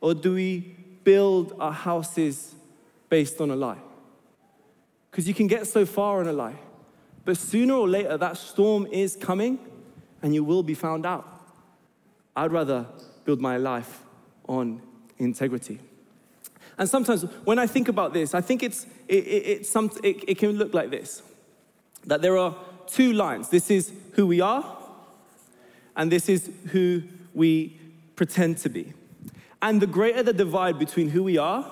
Or 0.00 0.14
do 0.14 0.34
we 0.34 0.76
build 1.04 1.54
our 1.60 1.72
houses 1.72 2.54
based 3.08 3.40
on 3.40 3.50
a 3.50 3.56
lie? 3.56 3.78
Because 5.10 5.26
you 5.26 5.34
can 5.34 5.46
get 5.46 5.66
so 5.66 5.84
far 5.84 6.20
on 6.20 6.28
a 6.28 6.32
lie, 6.32 6.56
but 7.24 7.36
sooner 7.36 7.74
or 7.74 7.88
later 7.88 8.16
that 8.16 8.36
storm 8.36 8.86
is 8.86 9.16
coming 9.16 9.58
and 10.22 10.34
you 10.34 10.44
will 10.44 10.62
be 10.62 10.74
found 10.74 11.04
out. 11.04 11.26
I'd 12.36 12.52
rather 12.52 12.86
build 13.24 13.40
my 13.40 13.56
life 13.56 14.02
on 14.48 14.82
integrity. 15.18 15.78
And 16.78 16.88
sometimes 16.88 17.22
when 17.44 17.58
I 17.58 17.66
think 17.66 17.88
about 17.88 18.12
this, 18.12 18.34
I 18.34 18.40
think 18.40 18.62
it's, 18.62 18.86
it, 19.06 19.26
it, 19.26 19.46
it's 19.46 19.68
some, 19.68 19.90
it, 20.02 20.24
it 20.26 20.38
can 20.38 20.52
look 20.52 20.72
like 20.74 20.90
this 20.90 21.22
that 22.06 22.22
there 22.22 22.38
are 22.38 22.56
two 22.86 23.12
lines. 23.12 23.50
This 23.50 23.70
is 23.70 23.92
who 24.14 24.26
we 24.26 24.40
are, 24.40 24.64
and 25.94 26.10
this 26.10 26.30
is 26.30 26.50
who 26.68 27.02
we 27.34 27.78
pretend 28.16 28.56
to 28.58 28.70
be. 28.70 28.94
And 29.60 29.82
the 29.82 29.86
greater 29.86 30.22
the 30.22 30.32
divide 30.32 30.78
between 30.78 31.10
who 31.10 31.22
we 31.22 31.36
are 31.36 31.70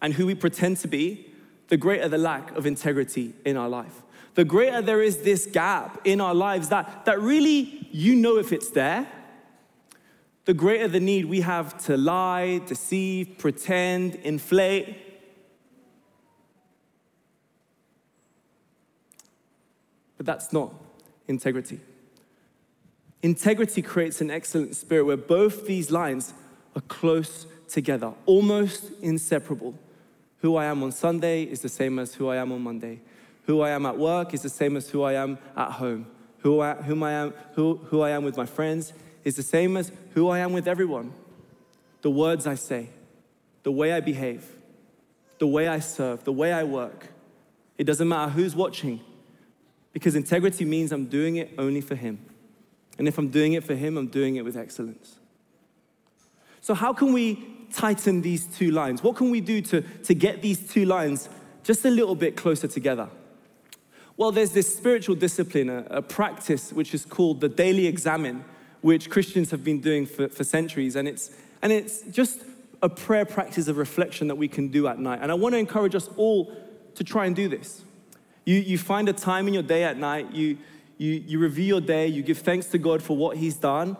and 0.00 0.14
who 0.14 0.26
we 0.26 0.36
pretend 0.36 0.76
to 0.78 0.88
be, 0.88 1.32
the 1.68 1.76
greater 1.76 2.08
the 2.08 2.18
lack 2.18 2.52
of 2.52 2.66
integrity 2.66 3.34
in 3.44 3.56
our 3.56 3.68
life. 3.68 4.02
The 4.34 4.44
greater 4.44 4.80
there 4.80 5.02
is 5.02 5.22
this 5.22 5.46
gap 5.46 6.00
in 6.04 6.20
our 6.20 6.34
lives 6.34 6.68
that, 6.68 7.04
that 7.04 7.20
really 7.20 7.88
you 7.90 8.14
know 8.14 8.38
if 8.38 8.52
it's 8.52 8.70
there, 8.70 9.06
the 10.44 10.54
greater 10.54 10.88
the 10.88 11.00
need 11.00 11.26
we 11.26 11.40
have 11.40 11.78
to 11.84 11.96
lie, 11.96 12.60
deceive, 12.66 13.38
pretend, 13.38 14.16
inflate, 14.16 14.96
But 20.22 20.26
that's 20.26 20.52
not 20.52 20.72
integrity. 21.26 21.80
Integrity 23.22 23.82
creates 23.82 24.20
an 24.20 24.30
excellent 24.30 24.76
spirit 24.76 25.02
where 25.02 25.16
both 25.16 25.66
these 25.66 25.90
lines 25.90 26.32
are 26.76 26.82
close 26.82 27.44
together, 27.68 28.12
almost 28.24 28.92
inseparable. 29.02 29.74
Who 30.42 30.54
I 30.54 30.66
am 30.66 30.80
on 30.84 30.92
Sunday 30.92 31.42
is 31.42 31.60
the 31.60 31.68
same 31.68 31.98
as 31.98 32.14
who 32.14 32.28
I 32.28 32.36
am 32.36 32.52
on 32.52 32.60
Monday. 32.62 33.00
Who 33.46 33.62
I 33.62 33.70
am 33.70 33.84
at 33.84 33.98
work 33.98 34.32
is 34.32 34.42
the 34.42 34.48
same 34.48 34.76
as 34.76 34.90
who 34.90 35.02
I 35.02 35.14
am 35.14 35.38
at 35.56 35.72
home. 35.72 36.06
Who 36.42 36.60
I, 36.60 36.74
whom 36.74 37.02
I 37.02 37.10
am, 37.14 37.34
who, 37.54 37.80
who 37.86 38.02
I 38.02 38.10
am 38.10 38.22
with 38.22 38.36
my 38.36 38.46
friends 38.46 38.92
is 39.24 39.36
the 39.36 39.42
same 39.42 39.76
as 39.76 39.92
who 40.14 40.28
I 40.28 40.38
am 40.40 40.52
with 40.52 40.66
everyone. 40.66 41.12
The 42.02 42.10
words 42.10 42.46
I 42.46 42.56
say, 42.56 42.88
the 43.62 43.72
way 43.72 43.92
I 43.92 44.00
behave, 44.00 44.46
the 45.38 45.46
way 45.46 45.68
I 45.68 45.78
serve, 45.78 46.24
the 46.24 46.32
way 46.32 46.52
I 46.52 46.64
work. 46.64 47.08
It 47.78 47.84
doesn't 47.84 48.08
matter 48.08 48.30
who's 48.30 48.54
watching, 48.56 49.00
because 49.92 50.14
integrity 50.14 50.64
means 50.64 50.92
I'm 50.92 51.06
doing 51.06 51.36
it 51.36 51.50
only 51.58 51.80
for 51.80 51.94
Him. 51.94 52.24
And 52.98 53.08
if 53.08 53.18
I'm 53.18 53.28
doing 53.28 53.52
it 53.54 53.64
for 53.64 53.74
Him, 53.74 53.96
I'm 53.96 54.08
doing 54.08 54.36
it 54.36 54.44
with 54.44 54.56
excellence. 54.56 55.18
So, 56.60 56.74
how 56.74 56.92
can 56.92 57.12
we 57.12 57.44
tighten 57.72 58.22
these 58.22 58.46
two 58.46 58.70
lines? 58.70 59.02
What 59.02 59.16
can 59.16 59.30
we 59.30 59.40
do 59.40 59.60
to, 59.62 59.80
to 59.80 60.14
get 60.14 60.42
these 60.42 60.68
two 60.68 60.84
lines 60.84 61.28
just 61.64 61.84
a 61.84 61.90
little 61.90 62.14
bit 62.14 62.36
closer 62.36 62.68
together? 62.68 63.08
Well, 64.16 64.30
there's 64.30 64.52
this 64.52 64.72
spiritual 64.72 65.16
discipline, 65.16 65.70
a, 65.70 65.86
a 65.90 66.02
practice 66.02 66.72
which 66.72 66.94
is 66.94 67.04
called 67.04 67.40
the 67.40 67.48
daily 67.48 67.86
examen, 67.86 68.44
which 68.82 69.08
Christians 69.08 69.50
have 69.50 69.64
been 69.64 69.80
doing 69.80 70.06
for, 70.06 70.28
for 70.28 70.44
centuries. 70.44 70.94
And 70.96 71.08
it's, 71.08 71.30
and 71.62 71.72
it's 71.72 72.02
just 72.02 72.40
a 72.82 72.88
prayer 72.88 73.24
practice 73.24 73.68
of 73.68 73.78
reflection 73.78 74.28
that 74.28 74.34
we 74.34 74.48
can 74.48 74.68
do 74.68 74.88
at 74.88 74.98
night. 74.98 75.20
And 75.22 75.30
I 75.30 75.34
want 75.34 75.54
to 75.54 75.58
encourage 75.58 75.94
us 75.94 76.08
all 76.16 76.54
to 76.96 77.04
try 77.04 77.26
and 77.26 77.34
do 77.34 77.48
this. 77.48 77.82
You, 78.44 78.56
you 78.56 78.76
find 78.76 79.08
a 79.08 79.12
time 79.12 79.46
in 79.48 79.54
your 79.54 79.62
day 79.62 79.84
at 79.84 79.96
night, 79.96 80.32
you, 80.32 80.58
you, 80.98 81.12
you 81.12 81.38
review 81.38 81.64
your 81.64 81.80
day, 81.80 82.08
you 82.08 82.22
give 82.22 82.38
thanks 82.38 82.66
to 82.68 82.78
God 82.78 83.02
for 83.02 83.16
what 83.16 83.36
He's 83.36 83.56
done. 83.56 83.96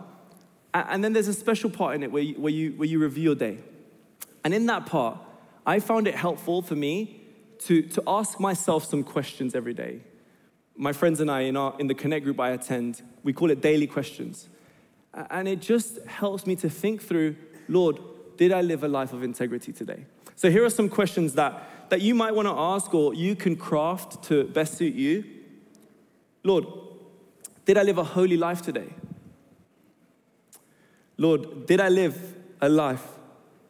And, 0.74 0.86
and 0.88 1.04
then 1.04 1.12
there's 1.12 1.28
a 1.28 1.32
special 1.32 1.70
part 1.70 1.94
in 1.94 2.02
it 2.02 2.10
where 2.10 2.22
you, 2.22 2.34
where, 2.34 2.52
you, 2.52 2.72
where 2.72 2.88
you 2.88 2.98
review 2.98 3.22
your 3.22 3.34
day. 3.36 3.58
And 4.44 4.52
in 4.52 4.66
that 4.66 4.86
part, 4.86 5.18
I 5.64 5.78
found 5.78 6.08
it 6.08 6.16
helpful 6.16 6.60
for 6.60 6.74
me 6.74 7.20
to, 7.60 7.82
to 7.82 8.02
ask 8.08 8.40
myself 8.40 8.84
some 8.84 9.04
questions 9.04 9.54
every 9.54 9.74
day. 9.74 10.00
My 10.76 10.92
friends 10.92 11.20
and 11.20 11.30
I, 11.30 11.42
in, 11.42 11.56
our, 11.56 11.74
in 11.78 11.86
the 11.86 11.94
Connect 11.94 12.24
group 12.24 12.40
I 12.40 12.50
attend, 12.50 13.02
we 13.22 13.32
call 13.32 13.52
it 13.52 13.60
daily 13.60 13.86
questions. 13.86 14.48
And 15.14 15.46
it 15.46 15.60
just 15.60 16.04
helps 16.06 16.46
me 16.46 16.56
to 16.56 16.70
think 16.70 17.02
through 17.02 17.36
Lord, 17.68 17.98
did 18.36 18.52
I 18.52 18.60
live 18.60 18.82
a 18.82 18.88
life 18.88 19.12
of 19.12 19.22
integrity 19.22 19.72
today? 19.72 20.06
So 20.36 20.50
here 20.50 20.64
are 20.64 20.70
some 20.70 20.88
questions 20.88 21.34
that 21.34 21.90
that 21.90 22.00
you 22.00 22.14
might 22.14 22.34
want 22.34 22.48
to 22.48 22.54
ask 22.54 22.94
or 22.94 23.14
you 23.14 23.36
can 23.36 23.54
craft 23.54 24.22
to 24.24 24.44
best 24.44 24.78
suit 24.78 24.94
you 24.94 25.24
Lord, 26.44 26.66
did 27.64 27.78
I 27.78 27.82
live 27.82 27.98
a 27.98 28.04
holy 28.04 28.36
life 28.36 28.62
today? 28.62 28.88
Lord, 31.16 31.66
did 31.66 31.80
I 31.80 31.88
live 31.88 32.34
a 32.60 32.68
life 32.68 33.06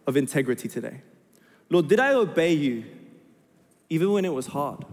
of 0.06 0.16
integrity 0.16 0.68
today? 0.68 1.02
Lord, 1.68 1.88
did 1.88 2.00
I 2.00 2.14
obey 2.14 2.54
you 2.54 2.84
even 3.90 4.12
when 4.12 4.24
it 4.24 4.32
was 4.32 4.46
hard? 4.46 4.84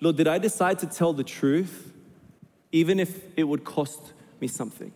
Lord, 0.00 0.16
did 0.16 0.28
I 0.28 0.38
decide 0.38 0.78
to 0.80 0.86
tell 0.86 1.12
the 1.12 1.24
truth 1.24 1.92
even 2.70 3.00
if 3.00 3.24
it 3.36 3.44
would 3.44 3.64
cost 3.64 4.12
me 4.40 4.46
something? 4.46 4.92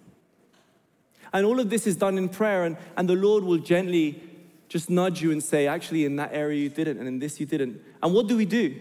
And 1.32 1.44
all 1.44 1.60
of 1.60 1.70
this 1.70 1.86
is 1.86 1.96
done 1.96 2.18
in 2.18 2.28
prayer, 2.28 2.64
and, 2.64 2.76
and 2.96 3.08
the 3.08 3.14
Lord 3.14 3.44
will 3.44 3.58
gently 3.58 4.22
just 4.68 4.90
nudge 4.90 5.22
you 5.22 5.32
and 5.32 5.42
say, 5.42 5.66
actually, 5.66 6.04
in 6.04 6.16
that 6.16 6.30
area 6.32 6.62
you 6.62 6.68
didn't, 6.68 6.98
and 6.98 7.08
in 7.08 7.18
this 7.18 7.40
you 7.40 7.46
didn't. 7.46 7.80
And 8.02 8.14
what 8.14 8.26
do 8.26 8.36
we 8.36 8.44
do? 8.44 8.78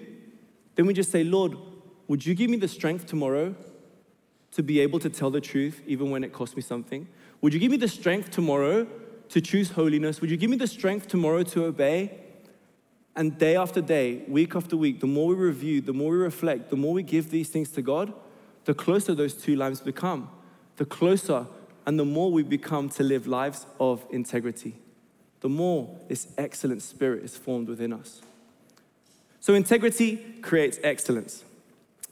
Then 0.76 0.86
we 0.86 0.94
just 0.94 1.12
say, 1.12 1.24
Lord, 1.24 1.56
would 2.08 2.26
you 2.26 2.36
give 2.36 2.50
me 2.50 2.58
the 2.58 2.68
strength 2.68 3.06
tomorrow 3.06 3.56
to 4.52 4.64
be 4.64 4.80
able 4.80 5.00
to 5.00 5.10
tell 5.10 5.30
the 5.30 5.42
truth 5.42 5.82
even 5.86 6.10
when 6.10 6.24
it 6.24 6.34
costs 6.34 6.56
me 6.56 6.62
something? 6.62 7.08
Would 7.42 7.54
you 7.54 7.60
give 7.60 7.72
me 7.72 7.78
the 7.78 7.88
strength 7.88 8.32
tomorrow 8.32 8.88
to 9.30 9.42
choose 9.42 9.72
holiness? 9.72 10.22
Would 10.22 10.32
you 10.32 10.38
give 10.38 10.50
me 10.50 10.58
the 10.58 10.68
strength 10.68 11.08
tomorrow 11.08 11.44
to 11.44 11.66
obey? 11.66 12.20
And 13.16 13.38
day 13.38 13.56
after 13.56 13.82
day, 13.82 14.24
week 14.28 14.56
after 14.56 14.78
week, 14.78 15.00
the 15.00 15.08
more 15.08 15.30
we 15.30 15.36
review, 15.36 15.82
the 15.82 15.94
more 15.94 16.12
we 16.12 16.18
reflect, 16.18 16.70
the 16.70 16.76
more 16.76 16.94
we 16.94 17.04
give 17.04 17.32
these 17.32 17.50
things 17.50 17.70
to 17.72 17.82
God, 17.82 18.14
the 18.66 18.74
closer 18.74 19.16
those 19.16 19.34
two 19.34 19.56
lives 19.56 19.82
become. 19.82 20.30
The 20.76 20.86
closer 20.86 21.48
and 21.88 21.98
the 21.98 22.06
more 22.06 22.32
we 22.32 22.44
become 22.44 22.90
to 22.90 23.02
live 23.02 23.26
lives 23.26 23.66
of 23.80 24.06
integrity 24.12 24.76
the 25.42 25.50
more 25.50 25.96
this 26.08 26.28
excellent 26.38 26.82
spirit 26.82 27.24
is 27.24 27.38
formed 27.38 27.68
within 27.68 27.94
us. 27.94 28.22
So, 29.40 29.54
integrity 29.54 30.18
creates 30.42 30.80
excellence. 30.84 31.44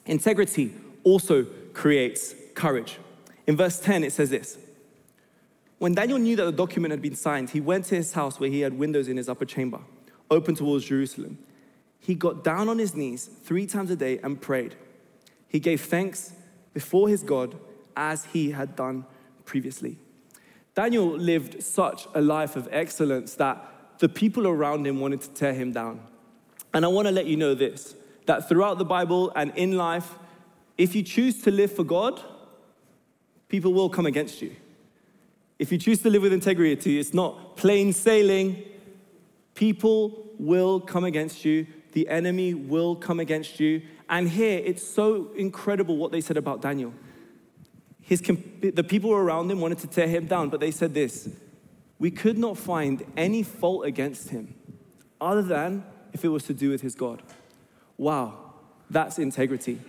Integrity 0.06 0.74
also 1.04 1.46
creates 1.74 2.36
courage. 2.54 3.00
In 3.48 3.58
verse 3.58 3.80
10, 3.80 4.04
it 4.04 4.14
says 4.14 4.30
this 4.30 4.58
When 5.80 5.96
Daniel 5.96 6.20
knew 6.20 6.36
that 6.36 6.46
the 6.46 6.52
document 6.52 6.92
had 6.92 7.02
been 7.02 7.16
signed, 7.16 7.50
he 7.50 7.60
went 7.60 7.86
to 7.86 7.96
his 7.96 8.14
house 8.14 8.40
where 8.40 8.50
he 8.50 8.62
had 8.62 8.78
windows 8.78 9.08
in 9.08 9.18
his 9.18 9.28
upper 9.28 9.46
chamber. 9.46 9.80
open 10.32 10.56
towards 10.56 10.86
Jerusalem, 10.86 11.38
he 12.00 12.16
got 12.16 12.44
down 12.44 12.70
on 12.70 12.78
his 12.78 12.96
knees 12.96 13.26
three 13.26 13.66
times 13.66 13.90
a 13.90 13.96
day 13.96 14.20
and 14.20 14.40
prayed. 14.40 14.76
He 15.48 15.60
gave 15.60 15.82
thanks 15.82 16.34
before 16.74 17.10
his 17.10 17.24
God 17.24 17.56
as 17.98 18.26
he 18.26 18.52
had 18.52 18.76
done 18.76 19.06
previously. 19.46 19.98
Daniel 20.74 21.08
lived 21.08 21.64
such 21.64 22.08
a 22.14 22.22
life 22.22 22.56
of 22.56 22.68
excellence 22.72 23.36
that 23.36 23.66
the 24.00 24.10
people 24.10 24.48
around 24.48 24.86
him 24.86 25.00
wanted 25.00 25.22
to 25.22 25.30
tear 25.30 25.54
him 25.54 25.72
down. 25.72 26.02
And 26.74 26.84
I 26.84 26.90
want 26.90 27.08
to 27.08 27.12
let 27.12 27.26
you 27.26 27.38
know 27.38 27.56
this 27.56 27.96
that 28.26 28.50
throughout 28.50 28.80
the 28.80 28.86
Bible 28.86 29.32
and 29.36 29.54
in 29.56 29.78
life, 29.78 30.16
if 30.78 30.96
you 30.96 31.04
choose 31.04 31.42
to 31.44 31.52
live 31.52 31.72
for 31.72 31.84
God, 31.84 32.22
people 33.48 33.72
will 33.72 33.90
come 33.90 34.08
against 34.08 34.42
you. 34.42 34.56
If 35.60 35.72
you 35.72 35.78
choose 35.78 36.02
to 36.02 36.10
live 36.10 36.24
with 36.24 36.34
integrity, 36.34 37.00
it's 37.00 37.14
not 37.14 37.56
plain 37.56 37.94
sailing. 37.94 38.64
People 39.54 40.26
will 40.38 40.82
come 40.82 41.06
against 41.06 41.46
you, 41.46 41.66
the 41.94 42.10
enemy 42.10 42.54
will 42.54 42.96
come 42.96 43.22
against 43.22 43.60
you. 43.60 43.82
And 44.10 44.30
here, 44.30 44.62
it's 44.64 44.86
so 44.86 45.32
incredible 45.36 45.98
what 45.98 46.12
they 46.12 46.20
said 46.20 46.36
about 46.36 46.62
Daniel. 46.62 46.94
His, 48.06 48.22
the 48.22 48.86
people 48.88 49.12
around 49.14 49.50
him 49.50 49.60
wanted 49.60 49.80
to 49.80 49.88
tear 49.88 50.08
him 50.08 50.28
down, 50.28 50.50
but 50.50 50.60
they 50.60 50.70
said 50.70 50.94
this 50.94 51.28
We 51.98 52.12
could 52.12 52.38
not 52.38 52.58
find 52.58 53.04
any 53.18 53.42
fault 53.42 53.86
against 53.86 54.30
him 54.30 54.54
other 55.20 55.42
than 55.42 55.84
if 56.14 56.24
it 56.24 56.30
was 56.30 56.44
to 56.44 56.54
do 56.54 56.70
with 56.70 56.82
his 56.82 56.94
God. 56.94 57.24
Wow, 57.98 58.54
that's 58.92 59.18
integrity. 59.18 59.82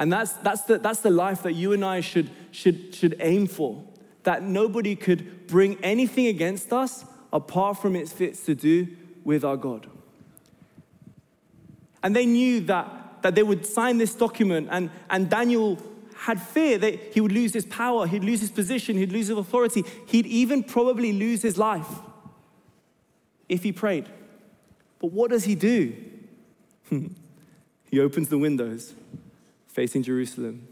And 0.00 0.12
that's, 0.12 0.32
that's, 0.32 0.62
the, 0.62 0.78
that's 0.78 1.00
the 1.00 1.10
life 1.10 1.42
that 1.42 1.52
you 1.52 1.72
and 1.72 1.84
I 1.84 2.00
should, 2.00 2.30
should, 2.50 2.94
should 2.94 3.16
aim 3.20 3.46
for. 3.46 3.84
That 4.24 4.42
nobody 4.42 4.96
could 4.96 5.46
bring 5.46 5.76
anything 5.84 6.26
against 6.26 6.72
us 6.72 7.04
apart 7.32 7.78
from 7.78 7.94
it 7.94 8.08
fits 8.08 8.44
to 8.46 8.54
do 8.54 8.88
with 9.22 9.44
our 9.44 9.56
God. 9.56 9.86
And 12.02 12.16
they 12.16 12.26
knew 12.26 12.60
that, 12.62 13.22
that 13.22 13.34
they 13.34 13.42
would 13.42 13.64
sign 13.64 13.98
this 13.98 14.14
document, 14.14 14.68
and, 14.70 14.90
and 15.08 15.28
Daniel 15.28 15.78
had 16.20 16.40
fear 16.40 16.76
that 16.76 17.14
he 17.14 17.20
would 17.20 17.32
lose 17.32 17.54
his 17.54 17.64
power, 17.64 18.06
he'd 18.06 18.22
lose 18.22 18.40
his 18.40 18.50
position, 18.50 18.94
he'd 18.96 19.10
lose 19.10 19.28
his 19.28 19.38
authority, 19.38 19.82
he'd 20.06 20.26
even 20.26 20.62
probably 20.62 21.14
lose 21.14 21.40
his 21.40 21.56
life 21.56 21.88
if 23.48 23.62
he 23.62 23.72
prayed. 23.72 24.06
But 24.98 25.12
what 25.12 25.30
does 25.30 25.44
he 25.44 25.54
do? 25.54 25.96
he 26.90 28.00
opens 28.00 28.28
the 28.28 28.36
windows 28.36 28.92
facing 29.66 30.02
Jerusalem 30.02 30.68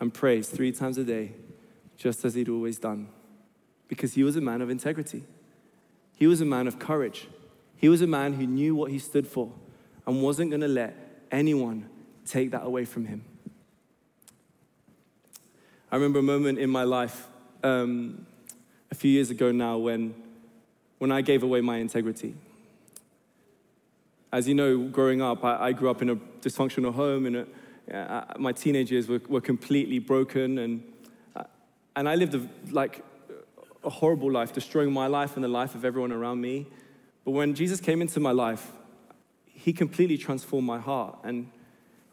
and 0.00 0.14
prays 0.14 0.48
three 0.48 0.72
times 0.72 0.96
a 0.96 1.04
day, 1.04 1.32
just 1.98 2.24
as 2.24 2.34
he'd 2.34 2.48
always 2.48 2.78
done, 2.78 3.08
because 3.88 4.14
he 4.14 4.24
was 4.24 4.34
a 4.36 4.40
man 4.40 4.62
of 4.62 4.70
integrity. 4.70 5.24
He 6.16 6.26
was 6.26 6.40
a 6.40 6.46
man 6.46 6.66
of 6.66 6.78
courage. 6.78 7.28
He 7.76 7.90
was 7.90 8.00
a 8.00 8.06
man 8.06 8.32
who 8.32 8.46
knew 8.46 8.74
what 8.74 8.90
he 8.90 8.98
stood 8.98 9.26
for 9.26 9.52
and 10.06 10.22
wasn't 10.22 10.50
going 10.50 10.62
to 10.62 10.68
let 10.68 10.96
anyone 11.30 11.90
take 12.24 12.50
that 12.52 12.64
away 12.64 12.86
from 12.86 13.04
him. 13.04 13.26
I 15.96 15.98
remember 15.98 16.18
a 16.18 16.22
moment 16.22 16.58
in 16.58 16.68
my 16.68 16.82
life 16.82 17.26
um, 17.64 18.26
a 18.90 18.94
few 18.94 19.10
years 19.10 19.30
ago 19.30 19.50
now 19.50 19.78
when, 19.78 20.14
when 20.98 21.10
I 21.10 21.22
gave 21.22 21.42
away 21.42 21.62
my 21.62 21.78
integrity. 21.78 22.34
As 24.30 24.46
you 24.46 24.54
know, 24.54 24.88
growing 24.88 25.22
up, 25.22 25.42
I, 25.42 25.68
I 25.68 25.72
grew 25.72 25.88
up 25.88 26.02
in 26.02 26.10
a 26.10 26.16
dysfunctional 26.16 26.92
home, 26.92 27.24
and 27.24 27.46
uh, 27.90 28.24
my 28.38 28.52
teenage 28.52 28.92
years 28.92 29.08
were, 29.08 29.22
were 29.26 29.40
completely 29.40 29.98
broken, 29.98 30.58
and, 30.58 30.82
uh, 31.34 31.44
and 31.96 32.10
I 32.10 32.14
lived 32.16 32.34
a, 32.34 32.46
like 32.70 33.02
a 33.82 33.88
horrible 33.88 34.30
life, 34.30 34.52
destroying 34.52 34.92
my 34.92 35.06
life 35.06 35.36
and 35.36 35.42
the 35.42 35.48
life 35.48 35.74
of 35.74 35.86
everyone 35.86 36.12
around 36.12 36.42
me. 36.42 36.66
But 37.24 37.30
when 37.30 37.54
Jesus 37.54 37.80
came 37.80 38.02
into 38.02 38.20
my 38.20 38.32
life, 38.32 38.70
he 39.46 39.72
completely 39.72 40.18
transformed 40.18 40.66
my 40.66 40.78
heart, 40.78 41.16
and, 41.24 41.50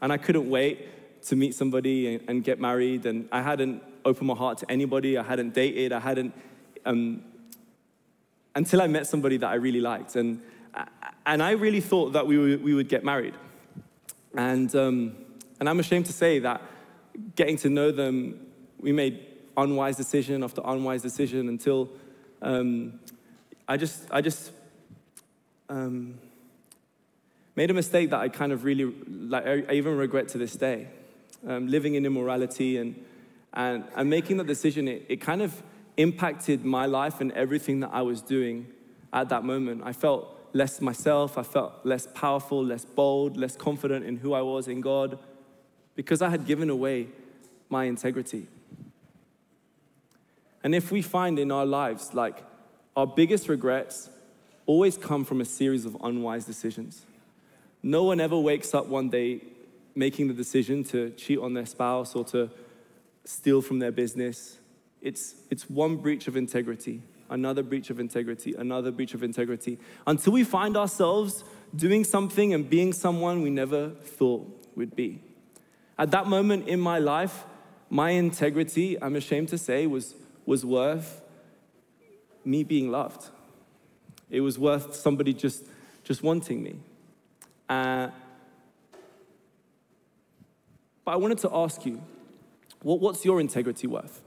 and 0.02 0.14
I 0.14 0.16
couldn't 0.16 0.50
wait 0.50 0.88
to 1.28 1.36
meet 1.36 1.56
somebody 1.56 2.16
and, 2.16 2.30
and 2.30 2.44
get 2.44 2.60
married, 2.60 3.06
and 3.06 3.28
I 3.32 3.42
hadn't 3.42 3.82
opened 4.06 4.28
my 4.28 4.36
heart 4.36 4.58
to 4.60 4.72
anybody, 4.72 5.18
I 5.18 5.24
hadn't 5.24 5.54
dated, 5.54 5.92
I 5.92 6.00
hadn't, 6.00 6.34
um, 6.86 7.24
until 8.56 8.82
I 8.82 8.88
met 8.88 9.08
somebody 9.08 9.38
that 9.38 9.48
I 9.48 9.56
really 9.56 9.82
liked. 9.82 10.16
And 10.16 10.42
and 11.26 11.42
I 11.42 11.52
really 11.52 11.82
thought 11.82 12.14
that 12.14 12.28
we, 12.28 12.38
would, 12.38 12.64
we 12.64 12.74
would 12.74 12.90
get 12.90 13.04
married. 13.04 13.36
And, 14.36 14.74
um, 14.76 15.16
and 15.60 15.70
I'm 15.70 15.80
ashamed 15.80 16.08
to 16.08 16.14
say 16.14 16.40
that 16.40 16.62
getting 17.36 17.58
to 17.58 17.70
know 17.70 17.92
them, 17.92 18.48
we 18.80 18.92
made 18.92 19.26
unwise 19.56 19.96
decision 19.96 20.44
after 20.44 20.62
unwise 20.66 21.02
decision 21.02 21.48
until 21.48 21.90
um, 22.42 23.00
I 23.68 23.78
just, 23.78 24.08
I 24.12 24.22
just 24.22 24.52
um, 25.70 26.16
made 27.56 27.70
a 27.70 27.74
mistake 27.74 28.10
that 28.10 28.20
I 28.20 28.30
kind 28.30 28.52
of 28.52 28.64
really, 28.64 28.86
like, 29.08 29.46
I 29.46 29.74
even 29.74 29.96
regret 29.96 30.28
to 30.30 30.38
this 30.38 30.56
day. 30.56 30.88
Um, 31.46 31.68
living 31.68 31.96
in 31.96 32.06
immorality 32.06 32.78
and, 32.78 33.04
and, 33.54 33.84
and 33.96 34.10
making 34.10 34.38
that 34.38 34.48
decision, 34.48 34.88
it, 34.88 35.06
it 35.10 35.18
kind 35.18 35.42
of 35.42 35.62
impacted 35.98 36.64
my 36.64 36.86
life 36.86 37.20
and 37.22 37.32
everything 37.34 37.82
that 37.82 37.90
I 37.92 38.02
was 38.02 38.22
doing 38.22 38.68
at 39.12 39.30
that 39.30 39.44
moment. 39.44 39.82
I 39.84 39.94
felt 39.94 40.34
less 40.54 40.80
myself. 40.82 41.38
I 41.38 41.44
felt 41.44 41.74
less 41.84 42.08
powerful, 42.14 42.64
less 42.64 42.86
bold, 42.86 43.38
less 43.38 43.56
confident 43.56 44.06
in 44.06 44.18
who 44.18 44.34
I 44.34 44.42
was 44.42 44.68
in 44.68 44.82
God 44.82 45.20
because 45.96 46.22
I 46.22 46.30
had 46.30 46.46
given 46.46 46.70
away 46.70 47.08
my 47.70 47.86
integrity. 47.86 48.48
And 50.64 50.74
if 50.74 50.92
we 50.92 51.02
find 51.02 51.38
in 51.40 51.52
our 51.52 51.66
lives, 51.66 52.14
like 52.14 52.44
our 52.96 53.06
biggest 53.06 53.50
regrets 53.50 54.10
always 54.66 54.98
come 54.98 55.26
from 55.26 55.42
a 55.42 55.46
series 55.46 55.86
of 55.86 55.98
unwise 56.02 56.46
decisions. 56.46 57.06
No 57.82 58.04
one 58.04 58.22
ever 58.22 58.38
wakes 58.38 58.74
up 58.74 58.88
one 58.88 59.10
day 59.10 59.42
making 59.96 60.28
the 60.28 60.34
decision 60.34 60.84
to 60.86 61.12
cheat 61.12 61.40
on 61.40 61.54
their 61.54 61.66
spouse 61.66 62.16
or 62.16 62.24
to 62.26 62.50
steal 63.26 63.62
from 63.62 63.80
their 63.80 63.92
business. 63.92 64.58
It's, 65.02 65.36
it's 65.50 65.70
one 65.70 65.98
breach 65.98 66.28
of 66.28 66.36
integrity 66.36 67.02
another 67.34 67.64
breach 67.64 67.90
of 67.90 68.00
integrity, 68.00 68.54
another 68.54 68.92
breach 68.92 69.16
of 69.16 69.24
integrity, 69.24 69.80
until 70.06 70.32
we 70.34 70.44
find 70.44 70.78
ourselves 70.78 71.44
doing 71.76 72.04
something 72.04 72.54
and 72.54 72.70
being 72.70 72.94
someone 72.94 73.42
we 73.42 73.50
never 73.50 73.90
thought 73.90 74.48
we'd 74.76 74.96
be. 74.96 75.20
At 75.98 76.12
that 76.12 76.28
moment 76.28 76.68
in 76.68 76.80
my 76.80 77.00
life, 77.00 77.46
my 77.90 78.12
integrity, 78.12 79.02
I'm 79.02 79.16
ashamed 79.16 79.50
to 79.50 79.58
say, 79.58 79.88
was, 79.88 80.14
was 80.46 80.64
worth 80.64 81.22
me 82.46 82.64
being 82.64 82.92
loved. 82.92 83.30
It 84.30 84.42
was 84.42 84.60
worth 84.60 84.96
somebody 84.96 85.34
just, 85.34 85.66
just 86.04 86.22
wanting 86.22 86.62
me. 86.62 86.76
Uh, 87.68 88.10
but 91.06 91.12
I 91.12 91.16
wanted 91.16 91.38
to 91.40 91.50
ask 91.54 91.86
you, 91.86 92.02
what, 92.82 93.00
what's 93.00 93.26
your 93.26 93.40
integrity 93.40 93.88
worth? 93.88 94.22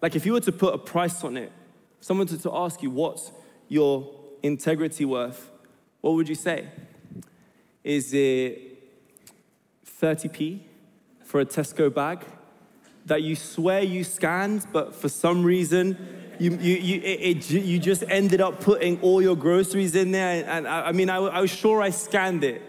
Like, 0.00 0.14
if 0.14 0.24
you 0.24 0.32
were 0.32 0.40
to 0.40 0.52
put 0.52 0.74
a 0.74 0.78
price 0.78 1.24
on 1.24 1.36
it, 1.36 1.52
someone 2.00 2.26
to, 2.28 2.38
to 2.42 2.54
ask 2.54 2.82
you, 2.82 2.90
what's 2.90 3.32
your 3.68 4.14
integrity 4.42 5.04
worth? 5.04 5.50
What 6.00 6.14
would 6.14 6.28
you 6.28 6.34
say? 6.34 6.68
Is 7.82 8.12
it 8.14 8.68
30p 10.00 10.60
for 11.24 11.40
a 11.40 11.46
Tesco 11.46 11.92
bag 11.92 12.24
that 13.06 13.22
you 13.22 13.34
swear 13.34 13.82
you 13.82 14.04
scanned, 14.04 14.66
but 14.72 14.94
for 14.94 15.08
some 15.08 15.42
reason 15.42 15.96
you, 16.38 16.52
you, 16.52 16.76
you, 16.76 17.00
it, 17.02 17.50
it, 17.50 17.50
you 17.50 17.78
just 17.78 18.04
ended 18.08 18.40
up 18.40 18.60
putting 18.60 19.00
all 19.00 19.20
your 19.20 19.36
groceries 19.36 19.96
in 19.96 20.12
there? 20.12 20.44
And 20.46 20.68
I, 20.68 20.88
I 20.88 20.92
mean, 20.92 21.10
I, 21.10 21.16
I 21.16 21.40
was 21.40 21.50
sure 21.50 21.82
I 21.82 21.90
scanned 21.90 22.44
it. 22.44 22.62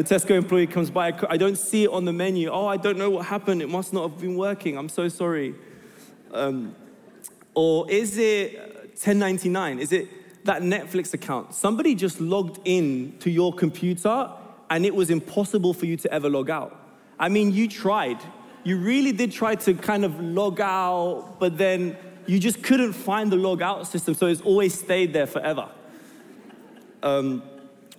The 0.00 0.14
Tesco 0.14 0.30
employee 0.30 0.66
comes 0.66 0.88
by, 0.88 1.12
I 1.28 1.36
don't 1.36 1.58
see 1.58 1.84
it 1.84 1.90
on 1.90 2.06
the 2.06 2.12
menu. 2.14 2.48
Oh, 2.48 2.66
I 2.66 2.78
don't 2.78 2.96
know 2.96 3.10
what 3.10 3.26
happened. 3.26 3.60
It 3.60 3.68
must 3.68 3.92
not 3.92 4.08
have 4.08 4.18
been 4.18 4.34
working. 4.34 4.78
I'm 4.78 4.88
so 4.88 5.08
sorry. 5.08 5.54
Um, 6.32 6.74
or 7.52 7.90
is 7.90 8.16
it 8.16 8.56
1099? 8.92 9.78
Is 9.78 9.92
it 9.92 10.08
that 10.46 10.62
Netflix 10.62 11.12
account? 11.12 11.52
Somebody 11.54 11.94
just 11.94 12.18
logged 12.18 12.60
in 12.64 13.14
to 13.18 13.28
your 13.28 13.52
computer 13.52 14.30
and 14.70 14.86
it 14.86 14.94
was 14.94 15.10
impossible 15.10 15.74
for 15.74 15.84
you 15.84 15.98
to 15.98 16.10
ever 16.10 16.30
log 16.30 16.48
out. 16.48 16.82
I 17.18 17.28
mean, 17.28 17.52
you 17.52 17.68
tried. 17.68 18.22
You 18.64 18.78
really 18.78 19.12
did 19.12 19.32
try 19.32 19.54
to 19.56 19.74
kind 19.74 20.06
of 20.06 20.18
log 20.18 20.62
out, 20.62 21.36
but 21.38 21.58
then 21.58 21.94
you 22.24 22.38
just 22.38 22.62
couldn't 22.62 22.94
find 22.94 23.30
the 23.30 23.36
log 23.36 23.60
out 23.60 23.86
system, 23.86 24.14
so 24.14 24.28
it's 24.28 24.40
always 24.40 24.78
stayed 24.78 25.12
there 25.12 25.26
forever. 25.26 25.68
Um, 27.02 27.42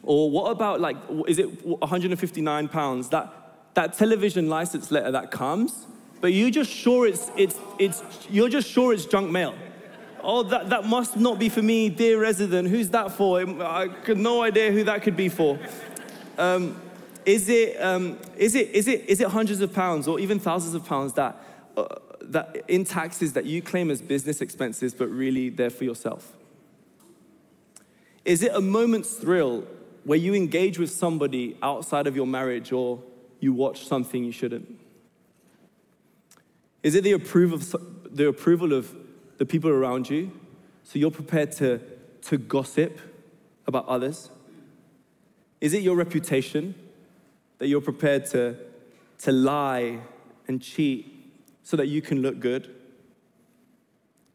or 0.04 0.30
what 0.30 0.52
about 0.52 0.82
like, 0.82 0.98
is 1.28 1.40
it 1.40 1.66
159 1.66 2.68
pounds? 2.68 3.10
That, 3.10 3.34
that 3.74 3.94
television 3.94 4.50
license 4.50 4.92
letter 4.92 5.12
that 5.12 5.32
comes, 5.32 5.86
but 6.20 6.34
you're 6.34 6.50
just 6.50 6.72
sure 6.72 7.08
it's, 7.08 7.32
it's, 7.38 7.60
it's, 7.80 8.04
you're 8.30 8.50
just 8.50 8.70
sure 8.70 8.94
it's 8.94 9.06
junk 9.06 9.32
mail. 9.32 9.56
Oh, 10.24 10.44
that, 10.44 10.70
that 10.70 10.86
must 10.86 11.18
not 11.18 11.40
be 11.40 11.50
for 11.50 11.62
me, 11.62 11.90
dear 11.90 12.20
resident. 12.20 12.68
Who's 12.68 12.90
that 12.90 13.12
for? 13.12 13.42
I 13.42 13.88
have 14.06 14.18
no 14.18 14.44
idea 14.44 14.72
who 14.72 14.84
that 14.84 15.02
could 15.02 15.18
be 15.18 15.30
for. 15.30 15.60
Um, 16.38 16.80
is, 17.26 17.50
it, 17.50 17.82
um, 17.82 18.20
is, 18.38 18.56
it, 18.56 18.70
is, 18.70 18.88
it, 18.88 19.08
is 19.08 19.20
it 19.20 19.28
hundreds 19.30 19.62
of 19.62 19.74
pounds 19.74 20.08
or 20.08 20.20
even 20.20 20.40
thousands 20.40 20.76
of 20.76 20.86
pounds 20.86 21.14
that, 21.14 21.44
uh, 21.76 21.86
that 22.22 22.64
in 22.68 22.84
taxes 22.84 23.34
that 23.34 23.46
you 23.46 23.62
claim 23.62 23.90
as 23.90 24.02
business 24.02 24.42
expenses, 24.42 24.94
but 24.94 25.08
really 25.10 25.50
they're 25.50 25.70
for 25.70 25.84
yourself? 25.84 26.34
Is 28.24 28.44
it 28.44 28.52
a 28.54 28.62
moment's 28.62 29.14
thrill 29.16 29.66
where 30.04 30.18
you 30.18 30.34
engage 30.34 30.80
with 30.80 30.92
somebody 30.92 31.58
outside 31.62 32.08
of 32.08 32.16
your 32.16 32.28
marriage 32.28 32.72
or 32.72 33.02
you 33.40 33.54
watch 33.54 33.86
something 33.86 34.24
you 34.24 34.32
shouldn't? 34.32 34.80
Is 36.84 36.96
it 36.96 37.04
the 37.04 37.12
approval 37.12 37.58
of, 37.58 38.16
the 38.16 38.28
approval 38.28 38.74
of 38.74 38.96
the 39.38 39.46
people 39.46 39.70
around 39.70 40.10
you? 40.10 40.32
So 40.84 40.98
you're 40.98 41.12
prepared 41.12 41.52
to, 41.54 41.80
to 42.24 42.38
gossip 42.38 43.00
about 43.68 43.88
others? 43.88 44.30
Is 45.60 45.74
it 45.74 45.84
your 45.84 45.96
reputation 45.96 46.74
that 47.60 47.68
you're 47.68 47.82
prepared 47.82 48.26
to, 48.28 48.58
to 49.20 49.32
lie 49.32 50.00
and 50.48 50.62
cheat 50.62 51.34
so 51.64 51.78
that 51.78 51.88
you 51.88 52.02
can 52.02 52.24
look 52.24 52.40
good? 52.40 52.74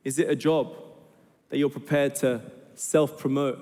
Is 0.04 0.20
it 0.20 0.30
a 0.30 0.36
job 0.36 0.72
that 1.48 1.58
you're 1.58 1.68
prepared 1.68 2.14
to 2.16 2.40
self 2.76 3.18
promote 3.18 3.58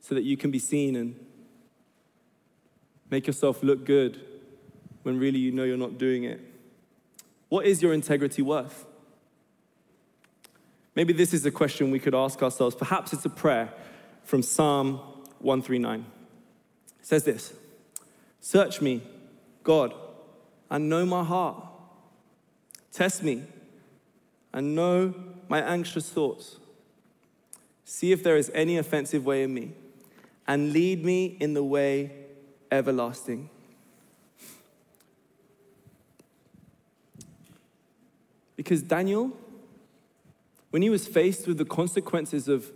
so 0.00 0.14
that 0.14 0.24
you 0.24 0.36
can 0.36 0.50
be 0.50 0.58
seen 0.58 0.96
and 0.96 1.14
make 3.10 3.26
yourself 3.26 3.62
look 3.62 3.84
good 3.84 4.20
when 5.02 5.18
really 5.18 5.38
you 5.38 5.52
know 5.52 5.64
you're 5.64 5.76
not 5.76 5.98
doing 5.98 6.24
it? 6.24 6.40
What 7.48 7.66
is 7.66 7.82
your 7.82 7.92
integrity 7.92 8.42
worth? 8.42 8.86
Maybe 10.94 11.12
this 11.12 11.32
is 11.32 11.46
a 11.46 11.50
question 11.50 11.90
we 11.90 12.00
could 12.00 12.14
ask 12.14 12.42
ourselves. 12.42 12.74
Perhaps 12.74 13.12
it's 13.12 13.24
a 13.24 13.30
prayer 13.30 13.72
from 14.24 14.42
Psalm 14.42 14.96
139. 15.38 16.04
It 16.98 17.06
says 17.06 17.24
this 17.24 17.54
Search 18.40 18.80
me, 18.80 19.02
God, 19.62 19.94
and 20.70 20.88
know 20.88 21.06
my 21.06 21.24
heart. 21.24 21.64
Test 22.92 23.22
me 23.22 23.44
and 24.52 24.74
know 24.74 25.14
my 25.48 25.60
anxious 25.60 26.10
thoughts. 26.10 26.56
See 27.84 28.12
if 28.12 28.22
there 28.22 28.36
is 28.36 28.50
any 28.52 28.76
offensive 28.76 29.24
way 29.24 29.44
in 29.44 29.54
me, 29.54 29.72
and 30.48 30.72
lead 30.72 31.04
me 31.04 31.36
in 31.38 31.52
the 31.52 31.62
way 31.62 32.10
everlasting. 32.72 33.50
Because 38.56 38.82
Daniel, 38.82 39.30
when 40.70 40.82
he 40.82 40.90
was 40.90 41.06
faced 41.06 41.46
with 41.46 41.58
the 41.58 41.64
consequences 41.64 42.48
of, 42.48 42.72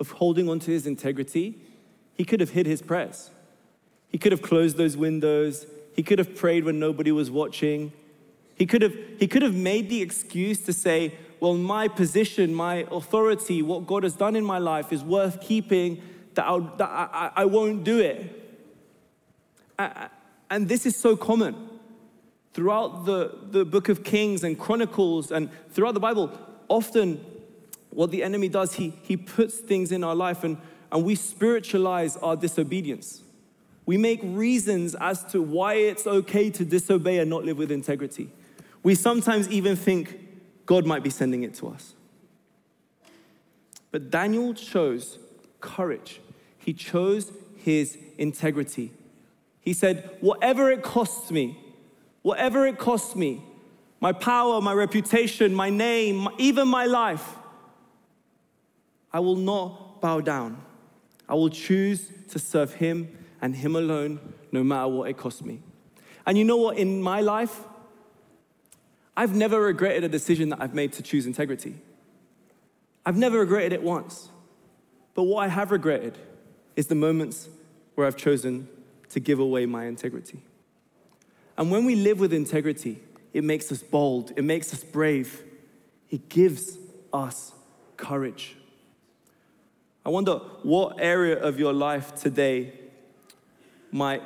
of 0.00 0.10
holding 0.12 0.48
on 0.48 0.58
to 0.60 0.70
his 0.70 0.86
integrity, 0.86 1.60
he 2.14 2.24
could 2.24 2.40
have 2.40 2.50
hid 2.50 2.66
his 2.66 2.82
prayers. 2.82 3.30
He 4.08 4.18
could 4.18 4.32
have 4.32 4.42
closed 4.42 4.76
those 4.76 4.96
windows. 4.96 5.66
He 5.94 6.02
could 6.02 6.18
have 6.18 6.34
prayed 6.34 6.64
when 6.64 6.80
nobody 6.80 7.12
was 7.12 7.30
watching. 7.30 7.92
He 8.56 8.66
could 8.66 8.82
have, 8.82 8.94
he 9.18 9.28
could 9.28 9.42
have 9.42 9.54
made 9.54 9.88
the 9.88 10.02
excuse 10.02 10.60
to 10.62 10.72
say, 10.72 11.14
Well, 11.38 11.54
my 11.54 11.86
position, 11.86 12.54
my 12.54 12.86
authority, 12.90 13.62
what 13.62 13.86
God 13.86 14.02
has 14.02 14.14
done 14.16 14.36
in 14.36 14.44
my 14.44 14.58
life 14.58 14.92
is 14.92 15.04
worth 15.04 15.40
keeping, 15.40 16.02
that, 16.34 16.78
that 16.78 16.88
I, 16.88 17.30
I, 17.36 17.44
won't 17.44 17.84
do 17.84 17.98
it. 17.98 18.36
and 20.50 20.68
this 20.68 20.86
is 20.86 20.96
so 20.96 21.16
common. 21.16 21.68
Throughout 22.52 23.04
the, 23.04 23.38
the 23.50 23.64
book 23.64 23.88
of 23.88 24.02
Kings 24.02 24.42
and 24.42 24.58
Chronicles 24.58 25.30
and 25.30 25.50
throughout 25.70 25.94
the 25.94 26.00
Bible, 26.00 26.36
often 26.68 27.24
what 27.90 28.10
the 28.10 28.22
enemy 28.22 28.48
does, 28.48 28.74
he, 28.74 28.94
he 29.02 29.16
puts 29.16 29.58
things 29.58 29.92
in 29.92 30.02
our 30.02 30.14
life 30.14 30.44
and, 30.44 30.56
and 30.90 31.04
we 31.04 31.14
spiritualize 31.14 32.16
our 32.16 32.36
disobedience. 32.36 33.22
We 33.86 33.96
make 33.96 34.20
reasons 34.22 34.94
as 35.00 35.24
to 35.26 35.42
why 35.42 35.74
it's 35.74 36.06
okay 36.06 36.50
to 36.50 36.64
disobey 36.64 37.18
and 37.18 37.28
not 37.28 37.44
live 37.44 37.58
with 37.58 37.70
integrity. 37.70 38.30
We 38.82 38.94
sometimes 38.94 39.48
even 39.48 39.76
think 39.76 40.18
God 40.66 40.86
might 40.86 41.02
be 41.02 41.10
sending 41.10 41.42
it 41.42 41.54
to 41.54 41.68
us. 41.68 41.94
But 43.90 44.10
Daniel 44.10 44.54
chose 44.54 45.18
courage, 45.60 46.20
he 46.58 46.72
chose 46.72 47.32
his 47.56 47.98
integrity. 48.18 48.92
He 49.60 49.72
said, 49.72 50.10
Whatever 50.20 50.70
it 50.70 50.82
costs 50.82 51.30
me, 51.30 51.58
whatever 52.22 52.66
it 52.66 52.78
costs 52.78 53.14
me, 53.14 53.42
my 54.00 54.12
power, 54.12 54.60
my 54.60 54.72
reputation, 54.72 55.54
my 55.54 55.70
name, 55.70 56.28
even 56.38 56.68
my 56.68 56.86
life, 56.86 57.36
I 59.12 59.20
will 59.20 59.36
not 59.36 60.00
bow 60.00 60.20
down. 60.20 60.62
I 61.28 61.34
will 61.34 61.50
choose 61.50 62.10
to 62.30 62.38
serve 62.38 62.74
him 62.74 63.16
and 63.42 63.54
him 63.54 63.76
alone, 63.76 64.20
no 64.52 64.64
matter 64.64 64.88
what 64.88 65.10
it 65.10 65.16
costs 65.16 65.42
me. 65.42 65.62
And 66.26 66.36
you 66.38 66.44
know 66.44 66.56
what? 66.56 66.78
In 66.78 67.02
my 67.02 67.20
life, 67.20 67.60
I've 69.16 69.34
never 69.34 69.60
regretted 69.60 70.04
a 70.04 70.08
decision 70.08 70.48
that 70.50 70.62
I've 70.62 70.74
made 70.74 70.92
to 70.94 71.02
choose 71.02 71.26
integrity. 71.26 71.76
I've 73.04 73.16
never 73.16 73.40
regretted 73.40 73.72
it 73.72 73.82
once. 73.82 74.28
But 75.14 75.24
what 75.24 75.44
I 75.44 75.48
have 75.48 75.70
regretted 75.70 76.18
is 76.76 76.86
the 76.86 76.94
moments 76.94 77.48
where 77.94 78.06
I've 78.06 78.16
chosen 78.16 78.68
to 79.10 79.20
give 79.20 79.38
away 79.38 79.66
my 79.66 79.86
integrity. 79.86 80.42
And 81.58 81.70
when 81.70 81.84
we 81.84 81.94
live 81.94 82.20
with 82.20 82.32
integrity, 82.32 83.02
it 83.32 83.44
makes 83.44 83.70
us 83.70 83.82
bold, 83.82 84.32
it 84.36 84.44
makes 84.44 84.72
us 84.72 84.82
brave, 84.82 85.42
it 86.10 86.28
gives 86.28 86.78
us 87.12 87.52
courage. 87.96 88.56
I 90.04 90.08
wonder 90.08 90.36
what 90.62 90.96
area 90.98 91.38
of 91.38 91.58
your 91.58 91.72
life 91.72 92.14
today 92.14 92.72
might 93.92 94.22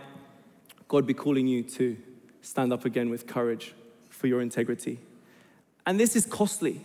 God 0.86 1.06
be 1.06 1.14
calling 1.14 1.46
you 1.46 1.62
to 1.62 1.96
stand 2.42 2.72
up 2.72 2.84
again 2.84 3.10
with 3.10 3.26
courage 3.26 3.74
for 4.10 4.26
your 4.26 4.40
integrity. 4.40 5.00
And 5.86 5.98
this 5.98 6.14
is 6.14 6.26
costly. 6.26 6.80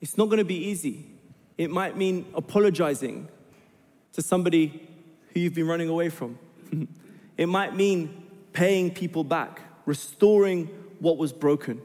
It's 0.00 0.18
not 0.18 0.26
going 0.26 0.38
to 0.38 0.44
be 0.44 0.56
easy. 0.56 1.06
It 1.58 1.70
might 1.70 1.96
mean 1.96 2.26
apologizing 2.34 3.28
to 4.12 4.22
somebody 4.22 4.88
who 5.32 5.40
you've 5.40 5.54
been 5.54 5.66
running 5.66 5.88
away 5.88 6.08
from. 6.08 6.38
it 7.36 7.46
might 7.46 7.74
mean 7.74 8.24
paying 8.52 8.90
people 8.90 9.24
back, 9.24 9.60
restoring 9.84 10.66
what 10.98 11.18
was 11.18 11.32
broken. 11.32 11.80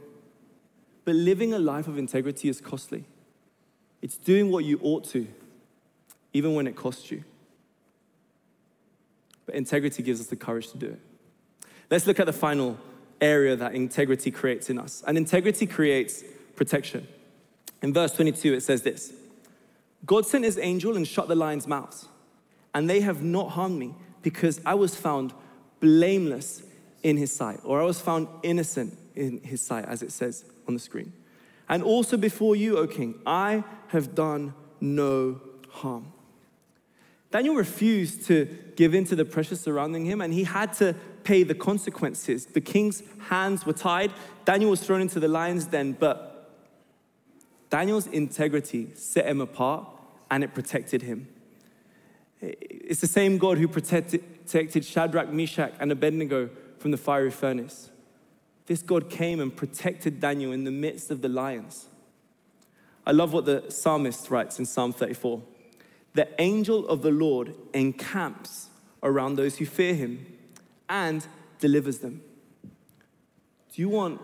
But 1.04 1.16
living 1.16 1.54
a 1.54 1.60
life 1.60 1.88
of 1.88 1.98
integrity 1.98 2.50
is 2.50 2.62
costly. 2.62 3.06
It's 4.02 4.18
doing 4.18 4.52
what 4.52 4.66
you 4.66 4.80
ought 4.82 5.04
to, 5.10 5.28
even 6.34 6.56
when 6.56 6.68
it 6.68 6.76
costs 6.76 7.12
you. 7.12 7.24
But 9.46 9.56
integrity 9.56 10.04
gives 10.04 10.20
us 10.22 10.28
the 10.28 10.36
courage 10.36 10.70
to 10.72 10.78
do 10.78 10.88
it. 10.88 11.00
Let's 11.90 12.08
look 12.08 12.20
at 12.20 12.26
the 12.26 12.34
final 12.34 12.78
area 13.20 13.56
that 13.56 13.76
integrity 13.76 14.32
creates 14.32 14.70
in 14.70 14.80
us. 14.80 15.04
And 15.06 15.18
integrity 15.18 15.66
creates 15.68 16.24
protection. 16.56 17.08
In 17.82 17.94
verse 17.94 18.14
22, 18.14 18.54
it 18.54 18.62
says 18.62 18.82
this 18.82 19.14
God 20.06 20.26
sent 20.26 20.44
his 20.44 20.58
angel 20.58 20.96
and 20.96 21.08
shut 21.08 21.28
the 21.28 21.36
lions' 21.36 21.68
mouths, 21.68 22.08
and 22.74 22.90
they 22.90 23.02
have 23.02 23.22
not 23.22 23.52
harmed 23.52 23.78
me 23.78 23.96
because 24.22 24.62
I 24.66 24.74
was 24.76 24.96
found 24.96 25.34
blameless 25.80 26.64
in 27.04 27.18
his 27.18 27.34
sight, 27.34 27.60
or 27.64 27.82
I 27.82 27.86
was 27.86 28.00
found 28.00 28.28
innocent 28.44 28.98
in 29.16 29.42
his 29.42 29.62
sight, 29.62 29.86
as 29.86 30.02
it 30.02 30.12
says 30.12 30.46
on 30.68 30.74
the 30.74 30.80
screen. 30.80 31.14
And 31.68 31.84
also 31.84 32.18
before 32.18 32.56
you, 32.56 32.78
O 32.78 32.88
king, 32.88 33.16
I 33.26 33.64
have 33.88 34.14
done 34.14 34.54
no 34.80 35.40
harm. 35.70 36.12
Daniel 37.32 37.56
refused 37.56 38.26
to 38.26 38.46
give 38.76 38.94
in 38.94 39.06
to 39.06 39.16
the 39.16 39.24
pressure 39.24 39.56
surrounding 39.56 40.06
him, 40.06 40.20
and 40.22 40.34
he 40.34 40.44
had 40.44 40.74
to 40.74 40.94
pay 41.24 41.44
the 41.44 41.56
consequences. 41.56 42.46
The 42.48 42.62
king's 42.62 43.04
hands 43.30 43.66
were 43.66 43.74
tied. 43.74 44.12
Daniel 44.44 44.72
was 44.72 44.82
thrown 44.82 45.02
into 45.02 45.20
the 45.20 45.30
lion's 45.30 45.66
den, 45.66 45.94
but 45.94 46.31
Daniel's 47.72 48.06
integrity 48.06 48.90
set 48.94 49.26
him 49.26 49.42
apart 49.42 49.88
and 50.30 50.44
it 50.44 50.54
protected 50.54 51.02
him. 51.02 51.28
It's 52.42 53.02
the 53.02 53.08
same 53.08 53.38
God 53.38 53.58
who 53.58 53.68
protected, 53.68 54.86
Shadrach, 54.86 55.32
Meshach, 55.32 55.74
and 55.80 55.92
Abednego 55.92 56.50
from 56.78 56.92
the 56.92 56.98
fiery 56.98 57.32
furnace. 57.32 57.90
This 58.66 58.82
God 58.82 59.10
came 59.10 59.40
and 59.40 59.56
protected 59.56 60.20
Daniel 60.20 60.52
in 60.52 60.66
the 60.66 60.72
midst 60.72 61.12
of 61.12 61.22
the 61.22 61.30
lions. 61.30 61.88
I 63.06 63.12
love 63.12 63.34
what 63.34 63.46
the 63.46 63.64
psalmist 63.70 64.30
writes 64.30 64.60
in 64.60 64.66
Psalm 64.66 64.94
34 64.94 65.42
the 66.14 66.28
angel 66.42 66.86
of 66.90 67.04
the 67.04 67.12
Lord 67.12 67.56
encamps 67.74 68.70
around 69.02 69.38
those 69.38 69.58
who 69.58 69.66
fear 69.66 69.94
him 69.94 70.26
and 70.90 71.26
delivers 71.60 72.00
them. 72.00 72.22
Do 72.64 73.82
you 73.82 73.88
want 73.88 74.20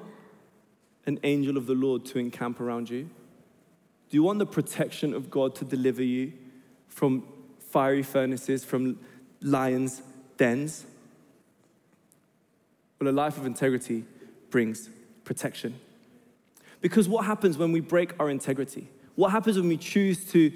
an 1.06 1.18
angel 1.24 1.56
of 1.56 1.66
the 1.66 1.74
Lord 1.74 2.06
to 2.08 2.20
encamp 2.20 2.60
around 2.60 2.90
you? 2.90 3.10
Do 4.10 4.18
you 4.18 4.24
want 4.24 4.40
the 4.40 4.46
protection 4.46 5.14
of 5.14 5.30
God 5.30 5.56
to 5.56 5.66
deliver 5.66 6.04
you 6.04 6.34
from 6.88 7.24
fiery 7.60 8.04
furnaces, 8.04 8.64
from 8.64 9.00
lions' 9.42 10.02
dens? 10.38 10.86
Well, 13.00 13.10
a 13.10 13.12
life 13.12 13.38
of 13.38 13.46
integrity 13.46 14.06
brings 14.50 14.90
protection. 15.24 15.80
Because 16.80 17.10
what 17.10 17.26
happens 17.26 17.58
when 17.58 17.72
we 17.72 17.80
break 17.80 18.14
our 18.20 18.30
integrity? 18.30 18.88
What 19.16 19.32
happens 19.32 19.58
when 19.58 19.68
we 19.68 19.78
choose 19.78 20.24
to 20.32 20.52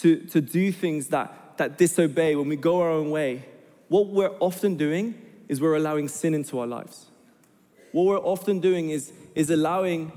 to, 0.00 0.16
to 0.26 0.40
do 0.40 0.72
things 0.72 1.08
that, 1.08 1.58
that 1.58 1.78
disobey, 1.78 2.34
when 2.34 2.48
we 2.48 2.56
go 2.56 2.80
our 2.80 2.90
own 2.90 3.10
way, 3.10 3.44
what 3.88 4.08
we're 4.08 4.34
often 4.40 4.76
doing 4.76 5.20
is 5.48 5.60
we're 5.60 5.76
allowing 5.76 6.08
sin 6.08 6.34
into 6.34 6.58
our 6.58 6.66
lives. 6.66 7.06
What 7.92 8.06
we're 8.06 8.18
often 8.18 8.60
doing 8.60 8.90
is, 8.90 9.12
is 9.34 9.50
allowing 9.50 10.12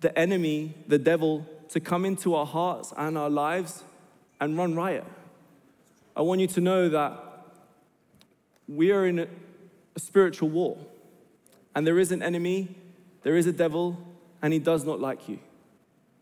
the 0.00 0.16
enemy, 0.18 0.74
the 0.86 0.98
devil, 0.98 1.46
to 1.70 1.80
come 1.80 2.04
into 2.04 2.34
our 2.34 2.46
hearts 2.46 2.92
and 2.96 3.16
our 3.18 3.30
lives 3.30 3.82
and 4.40 4.56
run 4.56 4.74
riot. 4.74 5.04
I 6.14 6.22
want 6.22 6.40
you 6.40 6.46
to 6.48 6.60
know 6.60 6.88
that 6.88 7.18
we 8.68 8.90
are 8.92 9.06
in 9.06 9.20
a, 9.20 9.26
spiritual 9.98 10.50
war. 10.50 10.76
And 11.74 11.86
there 11.86 11.98
is 11.98 12.12
an 12.12 12.22
enemy, 12.22 12.76
there 13.22 13.36
is 13.36 13.46
a 13.46 13.52
devil, 13.52 13.96
and 14.42 14.52
he 14.52 14.58
does 14.58 14.84
not 14.84 15.00
like 15.00 15.26
you. 15.26 15.38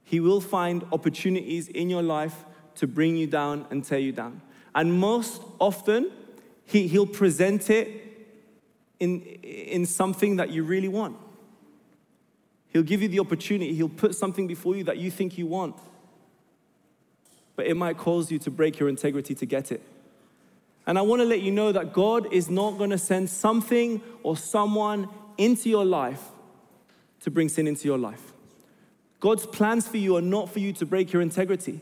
He 0.05 0.21
will 0.21 0.41
find 0.41 0.85
opportunities 0.93 1.67
in 1.69 1.91
your 1.91 2.03
life 2.03 2.45
to 2.77 2.87
bring 2.87 3.17
you 3.17 3.27
down 3.27 3.67
and 3.71 3.85
tear 3.85 3.99
you 3.99 4.13
down. 4.13 4.43
And 4.75 4.93
most 4.93 5.43
often, 5.59 6.13
he, 6.67 6.87
he'll 6.87 7.07
present 7.07 7.69
it 7.69 7.89
in, 9.01 9.23
in 9.23 9.87
something 9.87 10.37
that 10.37 10.51
you 10.51 10.63
really 10.63 10.89
want. 10.89 11.17
He'll 12.75 12.83
give 12.83 13.01
you 13.01 13.09
the 13.09 13.21
opportunity, 13.21 13.73
he'll 13.73 13.89
put 13.89 14.15
something 14.15 14.47
before 14.49 14.77
you 14.77 14.85
that 14.85 14.99
you 14.99 15.11
think 15.11 15.39
you 15.39 15.47
want. 15.47 15.77
But 17.55 17.67
it 17.67 17.77
might 17.77 17.97
cause 17.97 18.33
you 18.33 18.39
to 18.41 18.51
break 18.51 18.81
your 18.81 18.89
integrity 18.89 19.33
to 19.37 19.47
get 19.47 19.71
it. 19.71 19.81
And 20.85 20.99
I 20.99 21.03
want 21.03 21.23
to 21.23 21.25
let 21.25 21.41
you 21.41 21.53
know 21.53 21.71
that 21.71 21.93
God 21.93 22.31
is 22.33 22.51
not 22.51 22.77
going 22.77 22.91
to 22.91 22.99
send 22.99 23.31
something 23.31 24.03
or 24.25 24.37
someone 24.37 25.09
into 25.39 25.71
your 25.71 25.85
life 25.85 26.21
to 27.21 27.31
bring 27.31 27.49
sin 27.49 27.69
into 27.69 27.87
your 27.87 27.97
life. 27.97 28.33
God's 29.21 29.47
plans 29.47 29.87
for 29.87 29.97
you 29.97 30.17
are 30.17 30.21
not 30.21 30.51
for 30.51 30.59
you 30.59 30.73
to 30.75 30.85
break 30.85 31.13
your 31.13 31.23
integrity. 31.23 31.81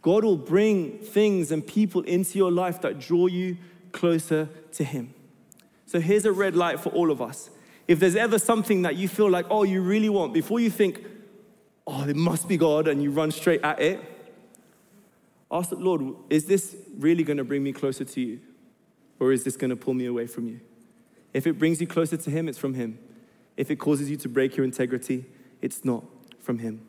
God 0.00 0.24
will 0.24 0.38
bring 0.38 0.98
things 0.98 1.52
and 1.52 1.64
people 1.64 2.00
into 2.02 2.38
your 2.38 2.50
life 2.50 2.80
that 2.80 2.98
draw 2.98 3.26
you 3.26 3.58
closer 3.92 4.48
to 4.72 4.82
Him. 4.82 5.12
So 5.84 6.00
here's 6.00 6.24
a 6.24 6.32
red 6.32 6.56
light 6.56 6.80
for 6.80 6.88
all 6.88 7.10
of 7.10 7.20
us. 7.20 7.50
If 7.92 8.00
there's 8.00 8.16
ever 8.16 8.38
something 8.38 8.80
that 8.82 8.96
you 8.96 9.06
feel 9.06 9.28
like, 9.28 9.44
oh, 9.50 9.64
you 9.64 9.82
really 9.82 10.08
want, 10.08 10.32
before 10.32 10.58
you 10.58 10.70
think, 10.70 11.04
oh, 11.86 12.08
it 12.08 12.16
must 12.16 12.48
be 12.48 12.56
God, 12.56 12.88
and 12.88 13.02
you 13.02 13.10
run 13.10 13.30
straight 13.30 13.60
at 13.62 13.82
it, 13.82 14.00
ask 15.50 15.68
the 15.68 15.76
Lord, 15.76 16.14
is 16.30 16.46
this 16.46 16.74
really 16.96 17.22
going 17.22 17.36
to 17.36 17.44
bring 17.44 17.62
me 17.62 17.70
closer 17.70 18.06
to 18.06 18.20
you? 18.22 18.40
Or 19.20 19.30
is 19.30 19.44
this 19.44 19.58
going 19.58 19.68
to 19.68 19.76
pull 19.76 19.92
me 19.92 20.06
away 20.06 20.26
from 20.26 20.48
you? 20.48 20.60
If 21.34 21.46
it 21.46 21.58
brings 21.58 21.82
you 21.82 21.86
closer 21.86 22.16
to 22.16 22.30
Him, 22.30 22.48
it's 22.48 22.56
from 22.56 22.72
Him. 22.72 22.98
If 23.58 23.70
it 23.70 23.76
causes 23.76 24.08
you 24.08 24.16
to 24.16 24.28
break 24.30 24.56
your 24.56 24.64
integrity, 24.64 25.26
it's 25.60 25.84
not 25.84 26.02
from 26.40 26.60
Him. 26.60 26.80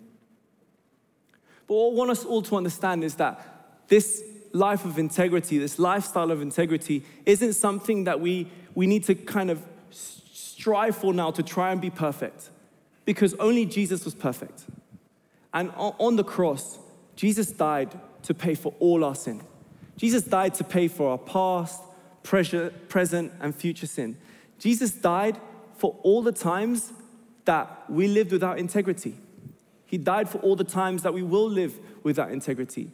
But 1.68 1.74
what 1.74 1.92
I 1.92 1.96
want 1.96 2.12
us 2.12 2.24
all 2.24 2.44
to 2.44 2.56
understand 2.56 3.04
is 3.04 3.16
that 3.16 3.90
this 3.90 4.24
life 4.54 4.86
of 4.86 4.98
integrity, 4.98 5.58
this 5.58 5.78
lifestyle 5.78 6.32
of 6.32 6.42
integrity, 6.42 7.04
isn't 7.26 7.56
something 7.56 8.06
that 8.06 8.22
we, 8.22 8.50
we 8.74 8.88
need 8.88 9.04
to 9.04 9.16
kind 9.16 9.52
of 9.52 9.62
strive 10.64 10.96
for 10.96 11.14
now 11.14 11.30
to 11.30 11.44
try 11.44 11.74
and 11.74 11.82
be 11.82 11.90
perfect. 11.90 12.50
Because 13.04 13.34
only 13.34 13.66
Jesus 13.66 14.06
was 14.06 14.16
perfect. 14.16 14.64
And 15.54 15.70
on 15.76 16.16
the 16.16 16.24
cross, 16.24 16.80
Jesus 17.18 17.52
died 17.52 18.00
to 18.24 18.34
pay 18.34 18.56
for 18.56 18.74
all 18.80 19.04
our 19.04 19.14
sin. 19.14 19.42
Jesus 19.98 20.24
died 20.24 20.54
to 20.54 20.64
pay 20.64 20.88
for 20.88 21.10
our 21.12 21.18
past, 21.18 21.82
present, 22.24 23.34
and 23.42 23.54
future 23.54 23.88
sin. 23.88 24.18
Jesus 24.58 24.92
died 24.92 25.38
for 25.76 26.00
all 26.02 26.22
the 26.22 26.32
times 26.32 26.94
that 27.44 27.68
we 27.90 28.08
lived 28.08 28.32
without 28.32 28.58
integrity. 28.58 29.16
He 29.86 29.98
died 29.98 30.30
for 30.30 30.38
all 30.38 30.56
the 30.56 30.64
times 30.64 31.04
that 31.04 31.14
we 31.14 31.24
will 31.24 31.50
live 31.50 31.78
without 32.04 32.32
integrity. 32.32 32.90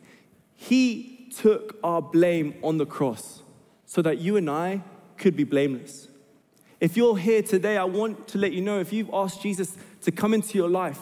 He 0.56 1.32
took 1.38 1.78
our 1.84 2.02
blame 2.02 2.56
on 2.64 2.80
the 2.80 2.88
cross 2.88 3.44
so 3.86 4.02
that 4.02 4.18
you 4.18 4.38
and 4.38 4.50
I 4.50 4.82
could 5.18 5.36
be 5.36 5.44
blameless. 5.44 6.09
If 6.80 6.96
you're 6.96 7.18
here 7.18 7.42
today, 7.42 7.78
I 7.78 7.84
want 7.84 8.28
to 8.30 8.38
let 8.38 8.54
you 8.54 8.62
know 8.62 8.80
if 8.80 8.94
you've 8.94 9.10
asked 9.14 9.42
Jesus 9.42 9.78
to 10.02 10.12
come 10.12 10.34
into 10.34 10.58
your 10.58 10.70
life, 10.70 11.00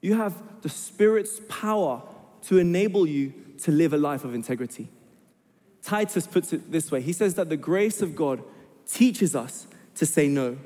you 0.00 0.14
have 0.14 0.34
the 0.62 0.68
Spirit's 0.68 1.40
power 1.48 2.02
to 2.42 2.58
enable 2.58 3.06
you 3.06 3.32
to 3.62 3.70
live 3.70 3.92
a 3.92 3.98
life 3.98 4.24
of 4.24 4.34
integrity. 4.34 4.88
Titus 5.82 6.26
puts 6.26 6.52
it 6.52 6.70
this 6.70 6.90
way 6.90 7.00
he 7.00 7.12
says 7.12 7.34
that 7.34 7.48
the 7.48 7.56
grace 7.56 8.02
of 8.02 8.14
God 8.14 8.42
teaches 8.86 9.34
us 9.34 9.66
to 9.94 10.04
say 10.04 10.28
no 10.28 10.58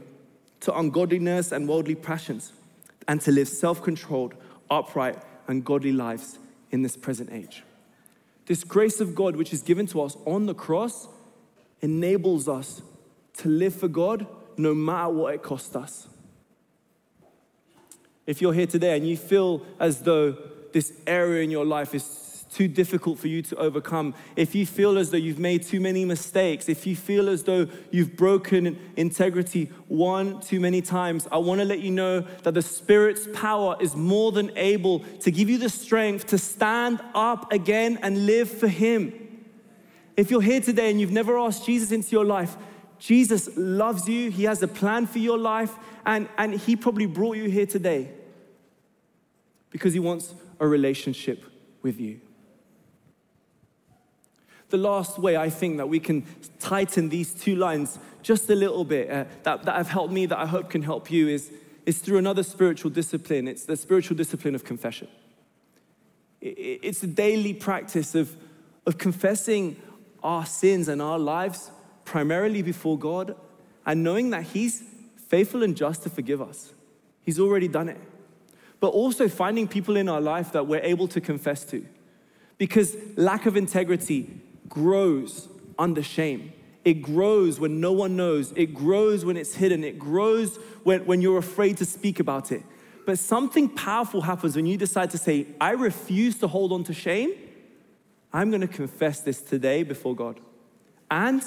to 0.60 0.76
ungodliness 0.76 1.52
and 1.52 1.68
worldly 1.68 1.94
passions 1.94 2.52
and 3.06 3.20
to 3.20 3.30
live 3.30 3.48
self 3.48 3.82
controlled, 3.82 4.34
upright, 4.70 5.18
and 5.46 5.64
godly 5.64 5.92
lives 5.92 6.38
in 6.70 6.82
this 6.82 6.96
present 6.96 7.30
age. 7.30 7.62
This 8.46 8.64
grace 8.64 9.00
of 9.00 9.14
God, 9.14 9.36
which 9.36 9.52
is 9.52 9.62
given 9.62 9.86
to 9.88 10.02
us 10.02 10.16
on 10.24 10.46
the 10.46 10.54
cross, 10.54 11.08
enables 11.80 12.48
us 12.48 12.82
to 13.38 13.48
live 13.48 13.74
for 13.74 13.88
God 13.88 14.26
no 14.56 14.74
matter 14.74 15.08
what 15.10 15.34
it 15.34 15.42
costs 15.42 15.74
us. 15.74 16.08
If 18.26 18.40
you're 18.40 18.54
here 18.54 18.66
today 18.66 18.96
and 18.96 19.06
you 19.06 19.16
feel 19.16 19.64
as 19.78 20.00
though 20.00 20.36
this 20.72 20.92
area 21.06 21.42
in 21.42 21.50
your 21.50 21.64
life 21.64 21.94
is 21.94 22.46
too 22.50 22.68
difficult 22.68 23.18
for 23.18 23.28
you 23.28 23.42
to 23.42 23.56
overcome, 23.56 24.14
if 24.36 24.54
you 24.54 24.64
feel 24.64 24.96
as 24.96 25.10
though 25.10 25.18
you've 25.18 25.38
made 25.38 25.62
too 25.62 25.80
many 25.80 26.04
mistakes, 26.04 26.68
if 26.68 26.86
you 26.86 26.96
feel 26.96 27.28
as 27.28 27.42
though 27.42 27.66
you've 27.90 28.16
broken 28.16 28.78
integrity 28.96 29.70
one 29.88 30.40
too 30.40 30.60
many 30.60 30.80
times, 30.80 31.28
I 31.30 31.38
want 31.38 31.60
to 31.60 31.64
let 31.64 31.80
you 31.80 31.90
know 31.90 32.20
that 32.20 32.54
the 32.54 32.62
Spirit's 32.62 33.28
power 33.34 33.76
is 33.80 33.94
more 33.94 34.32
than 34.32 34.56
able 34.56 35.00
to 35.20 35.30
give 35.30 35.50
you 35.50 35.58
the 35.58 35.68
strength 35.68 36.26
to 36.28 36.38
stand 36.38 37.00
up 37.14 37.52
again 37.52 37.98
and 38.02 38.24
live 38.24 38.48
for 38.48 38.68
Him. 38.68 39.12
If 40.16 40.30
you're 40.30 40.40
here 40.40 40.60
today 40.60 40.90
and 40.90 41.00
you've 41.00 41.10
never 41.10 41.36
asked 41.36 41.66
Jesus 41.66 41.90
into 41.90 42.10
your 42.10 42.24
life, 42.24 42.56
Jesus 43.04 43.50
loves 43.54 44.08
you, 44.08 44.30
He 44.30 44.44
has 44.44 44.62
a 44.62 44.68
plan 44.68 45.06
for 45.06 45.18
your 45.18 45.36
life, 45.36 45.74
and, 46.06 46.26
and 46.38 46.54
He 46.54 46.74
probably 46.74 47.04
brought 47.04 47.36
you 47.36 47.50
here 47.50 47.66
today 47.66 48.08
because 49.68 49.92
He 49.92 50.00
wants 50.00 50.32
a 50.58 50.66
relationship 50.66 51.44
with 51.82 52.00
you. 52.00 52.22
The 54.70 54.78
last 54.78 55.18
way 55.18 55.36
I 55.36 55.50
think 55.50 55.76
that 55.76 55.86
we 55.86 56.00
can 56.00 56.24
tighten 56.58 57.10
these 57.10 57.34
two 57.34 57.56
lines 57.56 57.98
just 58.22 58.48
a 58.48 58.54
little 58.54 58.86
bit, 58.86 59.10
uh, 59.10 59.26
that, 59.42 59.64
that 59.64 59.76
have 59.76 59.90
helped 59.90 60.14
me, 60.14 60.24
that 60.24 60.38
I 60.38 60.46
hope 60.46 60.70
can 60.70 60.80
help 60.80 61.10
you, 61.10 61.28
is, 61.28 61.52
is 61.84 61.98
through 61.98 62.16
another 62.16 62.42
spiritual 62.42 62.90
discipline. 62.90 63.46
It's 63.46 63.66
the 63.66 63.76
spiritual 63.76 64.16
discipline 64.16 64.54
of 64.54 64.64
confession. 64.64 65.08
It, 66.40 66.80
it's 66.82 67.00
the 67.00 67.06
daily 67.06 67.52
practice 67.52 68.14
of, 68.14 68.34
of 68.86 68.96
confessing 68.96 69.76
our 70.22 70.46
sins 70.46 70.88
and 70.88 71.02
our 71.02 71.18
lives 71.18 71.70
primarily 72.04 72.62
before 72.62 72.98
God 72.98 73.36
and 73.86 74.02
knowing 74.02 74.30
that 74.30 74.44
He's 74.44 74.82
faithful 75.28 75.62
and 75.62 75.76
just 75.76 76.02
to 76.04 76.10
forgive 76.10 76.40
us. 76.40 76.72
He's 77.22 77.40
already 77.40 77.68
done 77.68 77.88
it. 77.88 78.00
But 78.80 78.88
also 78.88 79.28
finding 79.28 79.66
people 79.66 79.96
in 79.96 80.08
our 80.08 80.20
life 80.20 80.52
that 80.52 80.66
we're 80.66 80.80
able 80.80 81.08
to 81.08 81.20
confess 81.20 81.64
to. 81.66 81.84
Because 82.58 82.96
lack 83.16 83.46
of 83.46 83.56
integrity 83.56 84.40
grows 84.68 85.48
under 85.78 86.02
shame. 86.02 86.52
It 86.84 87.00
grows 87.00 87.58
when 87.58 87.80
no 87.80 87.92
one 87.92 88.16
knows. 88.16 88.52
It 88.56 88.74
grows 88.74 89.24
when 89.24 89.36
it's 89.36 89.54
hidden. 89.54 89.82
It 89.84 89.98
grows 89.98 90.58
when, 90.82 91.06
when 91.06 91.22
you're 91.22 91.38
afraid 91.38 91.78
to 91.78 91.86
speak 91.86 92.20
about 92.20 92.52
it. 92.52 92.62
But 93.06 93.18
something 93.18 93.68
powerful 93.68 94.22
happens 94.22 94.56
when 94.56 94.66
you 94.66 94.76
decide 94.76 95.10
to 95.10 95.18
say, 95.18 95.46
I 95.60 95.72
refuse 95.72 96.36
to 96.38 96.48
hold 96.48 96.72
on 96.72 96.84
to 96.84 96.94
shame. 96.94 97.32
I'm 98.32 98.50
going 98.50 98.60
to 98.60 98.68
confess 98.68 99.20
this 99.20 99.40
today 99.40 99.82
before 99.82 100.14
God. 100.14 100.40
And 101.10 101.42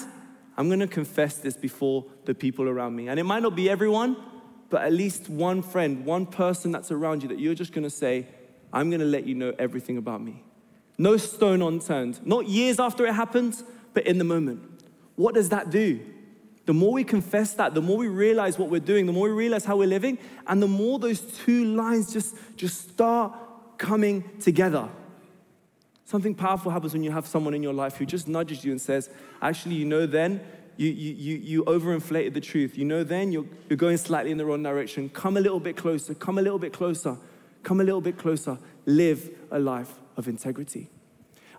I'm 0.58 0.68
to 0.80 0.88
confess 0.88 1.38
this 1.38 1.56
before 1.56 2.04
the 2.24 2.34
people 2.34 2.68
around 2.68 2.96
me. 2.96 3.08
And 3.08 3.20
it 3.20 3.22
might 3.22 3.44
not 3.44 3.54
be 3.54 3.70
everyone, 3.70 4.16
but 4.70 4.82
at 4.82 4.92
least 4.92 5.28
one 5.28 5.62
friend, 5.62 6.04
one 6.04 6.26
person 6.26 6.72
that's 6.72 6.90
around 6.90 7.22
you 7.22 7.28
that 7.28 7.38
you're 7.38 7.54
just 7.54 7.72
to 7.84 7.90
say, 7.90 8.26
I'm 8.72 8.90
to 9.00 9.06
let 9.06 9.24
you 9.24 9.36
know 9.36 9.54
everything 9.56 9.96
about 9.96 10.20
me. 10.20 10.42
No 10.98 11.16
stone 11.16 11.62
unturned. 11.62 12.26
Not 12.26 12.48
years 12.48 12.80
after 12.80 13.06
it 13.06 13.14
happened, 13.14 13.62
but 13.94 14.04
in 14.04 14.18
the 14.18 14.24
moment. 14.24 14.82
What 15.14 15.34
does 15.34 15.48
that 15.50 15.70
do? 15.70 16.00
The 16.66 16.74
more 16.74 16.92
we 16.92 17.04
confess 17.04 17.54
that, 17.54 17.74
the 17.74 17.80
more 17.80 17.96
we 17.96 18.08
realize 18.08 18.58
what 18.58 18.68
we're 18.68 18.80
doing, 18.80 19.06
the 19.06 19.12
more 19.12 19.28
we 19.28 19.34
realize 19.34 19.64
how 19.64 19.76
we're 19.76 19.88
living, 19.88 20.18
and 20.48 20.60
the 20.60 20.66
more 20.66 20.98
those 20.98 21.20
two 21.20 21.76
lines 21.76 22.12
just, 22.12 22.34
just 22.56 22.90
start 22.90 23.32
coming 23.78 24.24
together. 24.40 24.88
Something 26.08 26.34
powerful 26.34 26.72
happens 26.72 26.94
when 26.94 27.02
you 27.02 27.10
have 27.10 27.26
someone 27.26 27.52
in 27.52 27.62
your 27.62 27.74
life 27.74 27.98
who 27.98 28.06
just 28.06 28.28
nudges 28.28 28.64
you 28.64 28.70
and 28.70 28.80
says, 28.80 29.10
Actually, 29.42 29.74
you 29.74 29.84
know, 29.84 30.06
then 30.06 30.40
you, 30.78 30.88
you, 30.88 31.12
you, 31.12 31.36
you 31.36 31.64
overinflated 31.64 32.32
the 32.32 32.40
truth. 32.40 32.78
You 32.78 32.86
know, 32.86 33.04
then 33.04 33.30
you're, 33.30 33.44
you're 33.68 33.76
going 33.76 33.98
slightly 33.98 34.30
in 34.30 34.38
the 34.38 34.46
wrong 34.46 34.62
direction. 34.62 35.10
Come 35.10 35.36
a 35.36 35.40
little 35.40 35.60
bit 35.60 35.76
closer, 35.76 36.14
come 36.14 36.38
a 36.38 36.40
little 36.40 36.58
bit 36.58 36.72
closer, 36.72 37.18
come 37.62 37.82
a 37.82 37.84
little 37.84 38.00
bit 38.00 38.16
closer. 38.16 38.56
Live 38.86 39.28
a 39.50 39.58
life 39.58 40.00
of 40.16 40.28
integrity. 40.28 40.88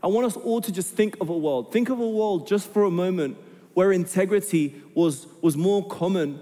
I 0.01 0.07
want 0.07 0.25
us 0.25 0.35
all 0.35 0.61
to 0.61 0.71
just 0.71 0.95
think 0.95 1.15
of 1.21 1.29
a 1.29 1.37
world. 1.37 1.71
Think 1.71 1.89
of 1.89 1.99
a 1.99 2.09
world 2.09 2.47
just 2.47 2.73
for 2.73 2.85
a 2.85 2.91
moment 2.91 3.37
where 3.75 3.91
integrity 3.91 4.81
was, 4.95 5.27
was 5.43 5.55
more 5.57 5.85
common 5.85 6.39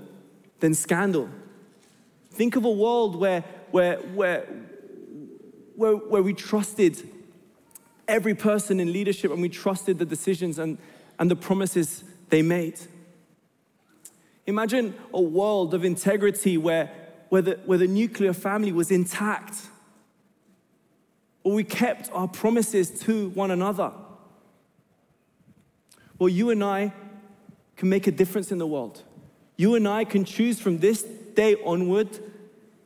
than 0.61 0.73
scandal. 0.75 1.27
Think 2.31 2.55
of 2.55 2.63
a 2.63 2.71
world 2.71 3.17
where, 3.17 3.41
where, 3.71 3.97
where, 3.97 4.47
where, 5.75 5.95
where 5.97 6.23
we 6.23 6.33
trusted 6.33 7.05
every 8.07 8.35
person 8.35 8.79
in 8.79 8.91
leadership 8.93 9.31
and 9.31 9.41
we 9.41 9.49
trusted 9.49 9.99
the 9.99 10.05
decisions 10.05 10.59
and, 10.59 10.77
and 11.19 11.29
the 11.29 11.35
promises 11.35 12.03
they 12.29 12.41
made. 12.41 12.79
Imagine 14.45 14.95
a 15.13 15.21
world 15.21 15.73
of 15.73 15.83
integrity 15.83 16.57
where, 16.57 16.89
where, 17.29 17.41
the, 17.41 17.59
where 17.65 17.77
the 17.77 17.87
nuclear 17.87 18.33
family 18.33 18.71
was 18.71 18.91
intact 18.91 19.67
where 21.47 21.55
we 21.55 21.63
kept 21.63 22.11
our 22.11 22.27
promises 22.27 22.99
to 23.01 23.29
one 23.29 23.51
another. 23.51 23.91
Well, 26.19 26.29
you 26.29 26.49
and 26.49 26.61
I 26.61 26.91
can 27.77 27.89
make 27.89 28.07
a 28.07 28.11
difference 28.11 28.51
in 28.51 28.57
the 28.57 28.67
world. 28.67 29.01
You 29.55 29.75
and 29.75 29.87
I 29.87 30.03
can 30.03 30.25
choose 30.25 30.59
from 30.59 30.79
this 30.79 31.03
day 31.03 31.55
onward 31.63 32.19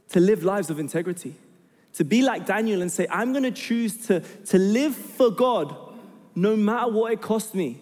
to 0.09 0.19
live 0.19 0.43
lives 0.43 0.69
of 0.69 0.79
integrity. 0.79 1.35
To 1.95 2.05
be 2.05 2.21
like 2.21 2.45
Daniel 2.45 2.81
and 2.81 2.91
say, 2.91 3.07
I'm 3.09 3.33
gonna 3.33 3.51
choose 3.51 4.07
to, 4.07 4.21
to 4.21 4.57
live 4.57 4.95
for 4.95 5.29
God 5.29 5.75
no 6.35 6.55
matter 6.55 6.91
what 6.91 7.11
it 7.11 7.21
costs 7.21 7.53
me. 7.53 7.81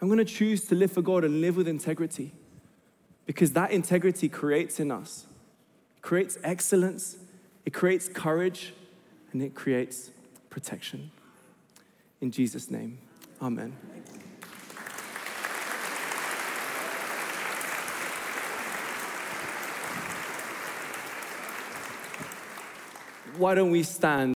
I'm 0.00 0.08
gonna 0.08 0.24
choose 0.24 0.64
to 0.66 0.74
live 0.74 0.90
for 0.90 1.02
God 1.02 1.24
and 1.24 1.40
live 1.40 1.56
with 1.56 1.68
integrity 1.68 2.32
because 3.24 3.52
that 3.52 3.70
integrity 3.70 4.28
creates 4.28 4.80
in 4.80 4.90
us, 4.90 5.26
it 5.96 6.02
creates 6.02 6.38
excellence, 6.42 7.16
it 7.64 7.72
creates 7.72 8.08
courage, 8.08 8.74
and 9.32 9.40
it 9.42 9.54
creates 9.54 10.10
protection. 10.50 11.10
In 12.20 12.30
Jesus' 12.30 12.70
name, 12.70 12.98
amen. 13.40 13.76
Why 23.36 23.54
don't 23.54 23.70
we 23.70 23.82
stand? 23.82 24.30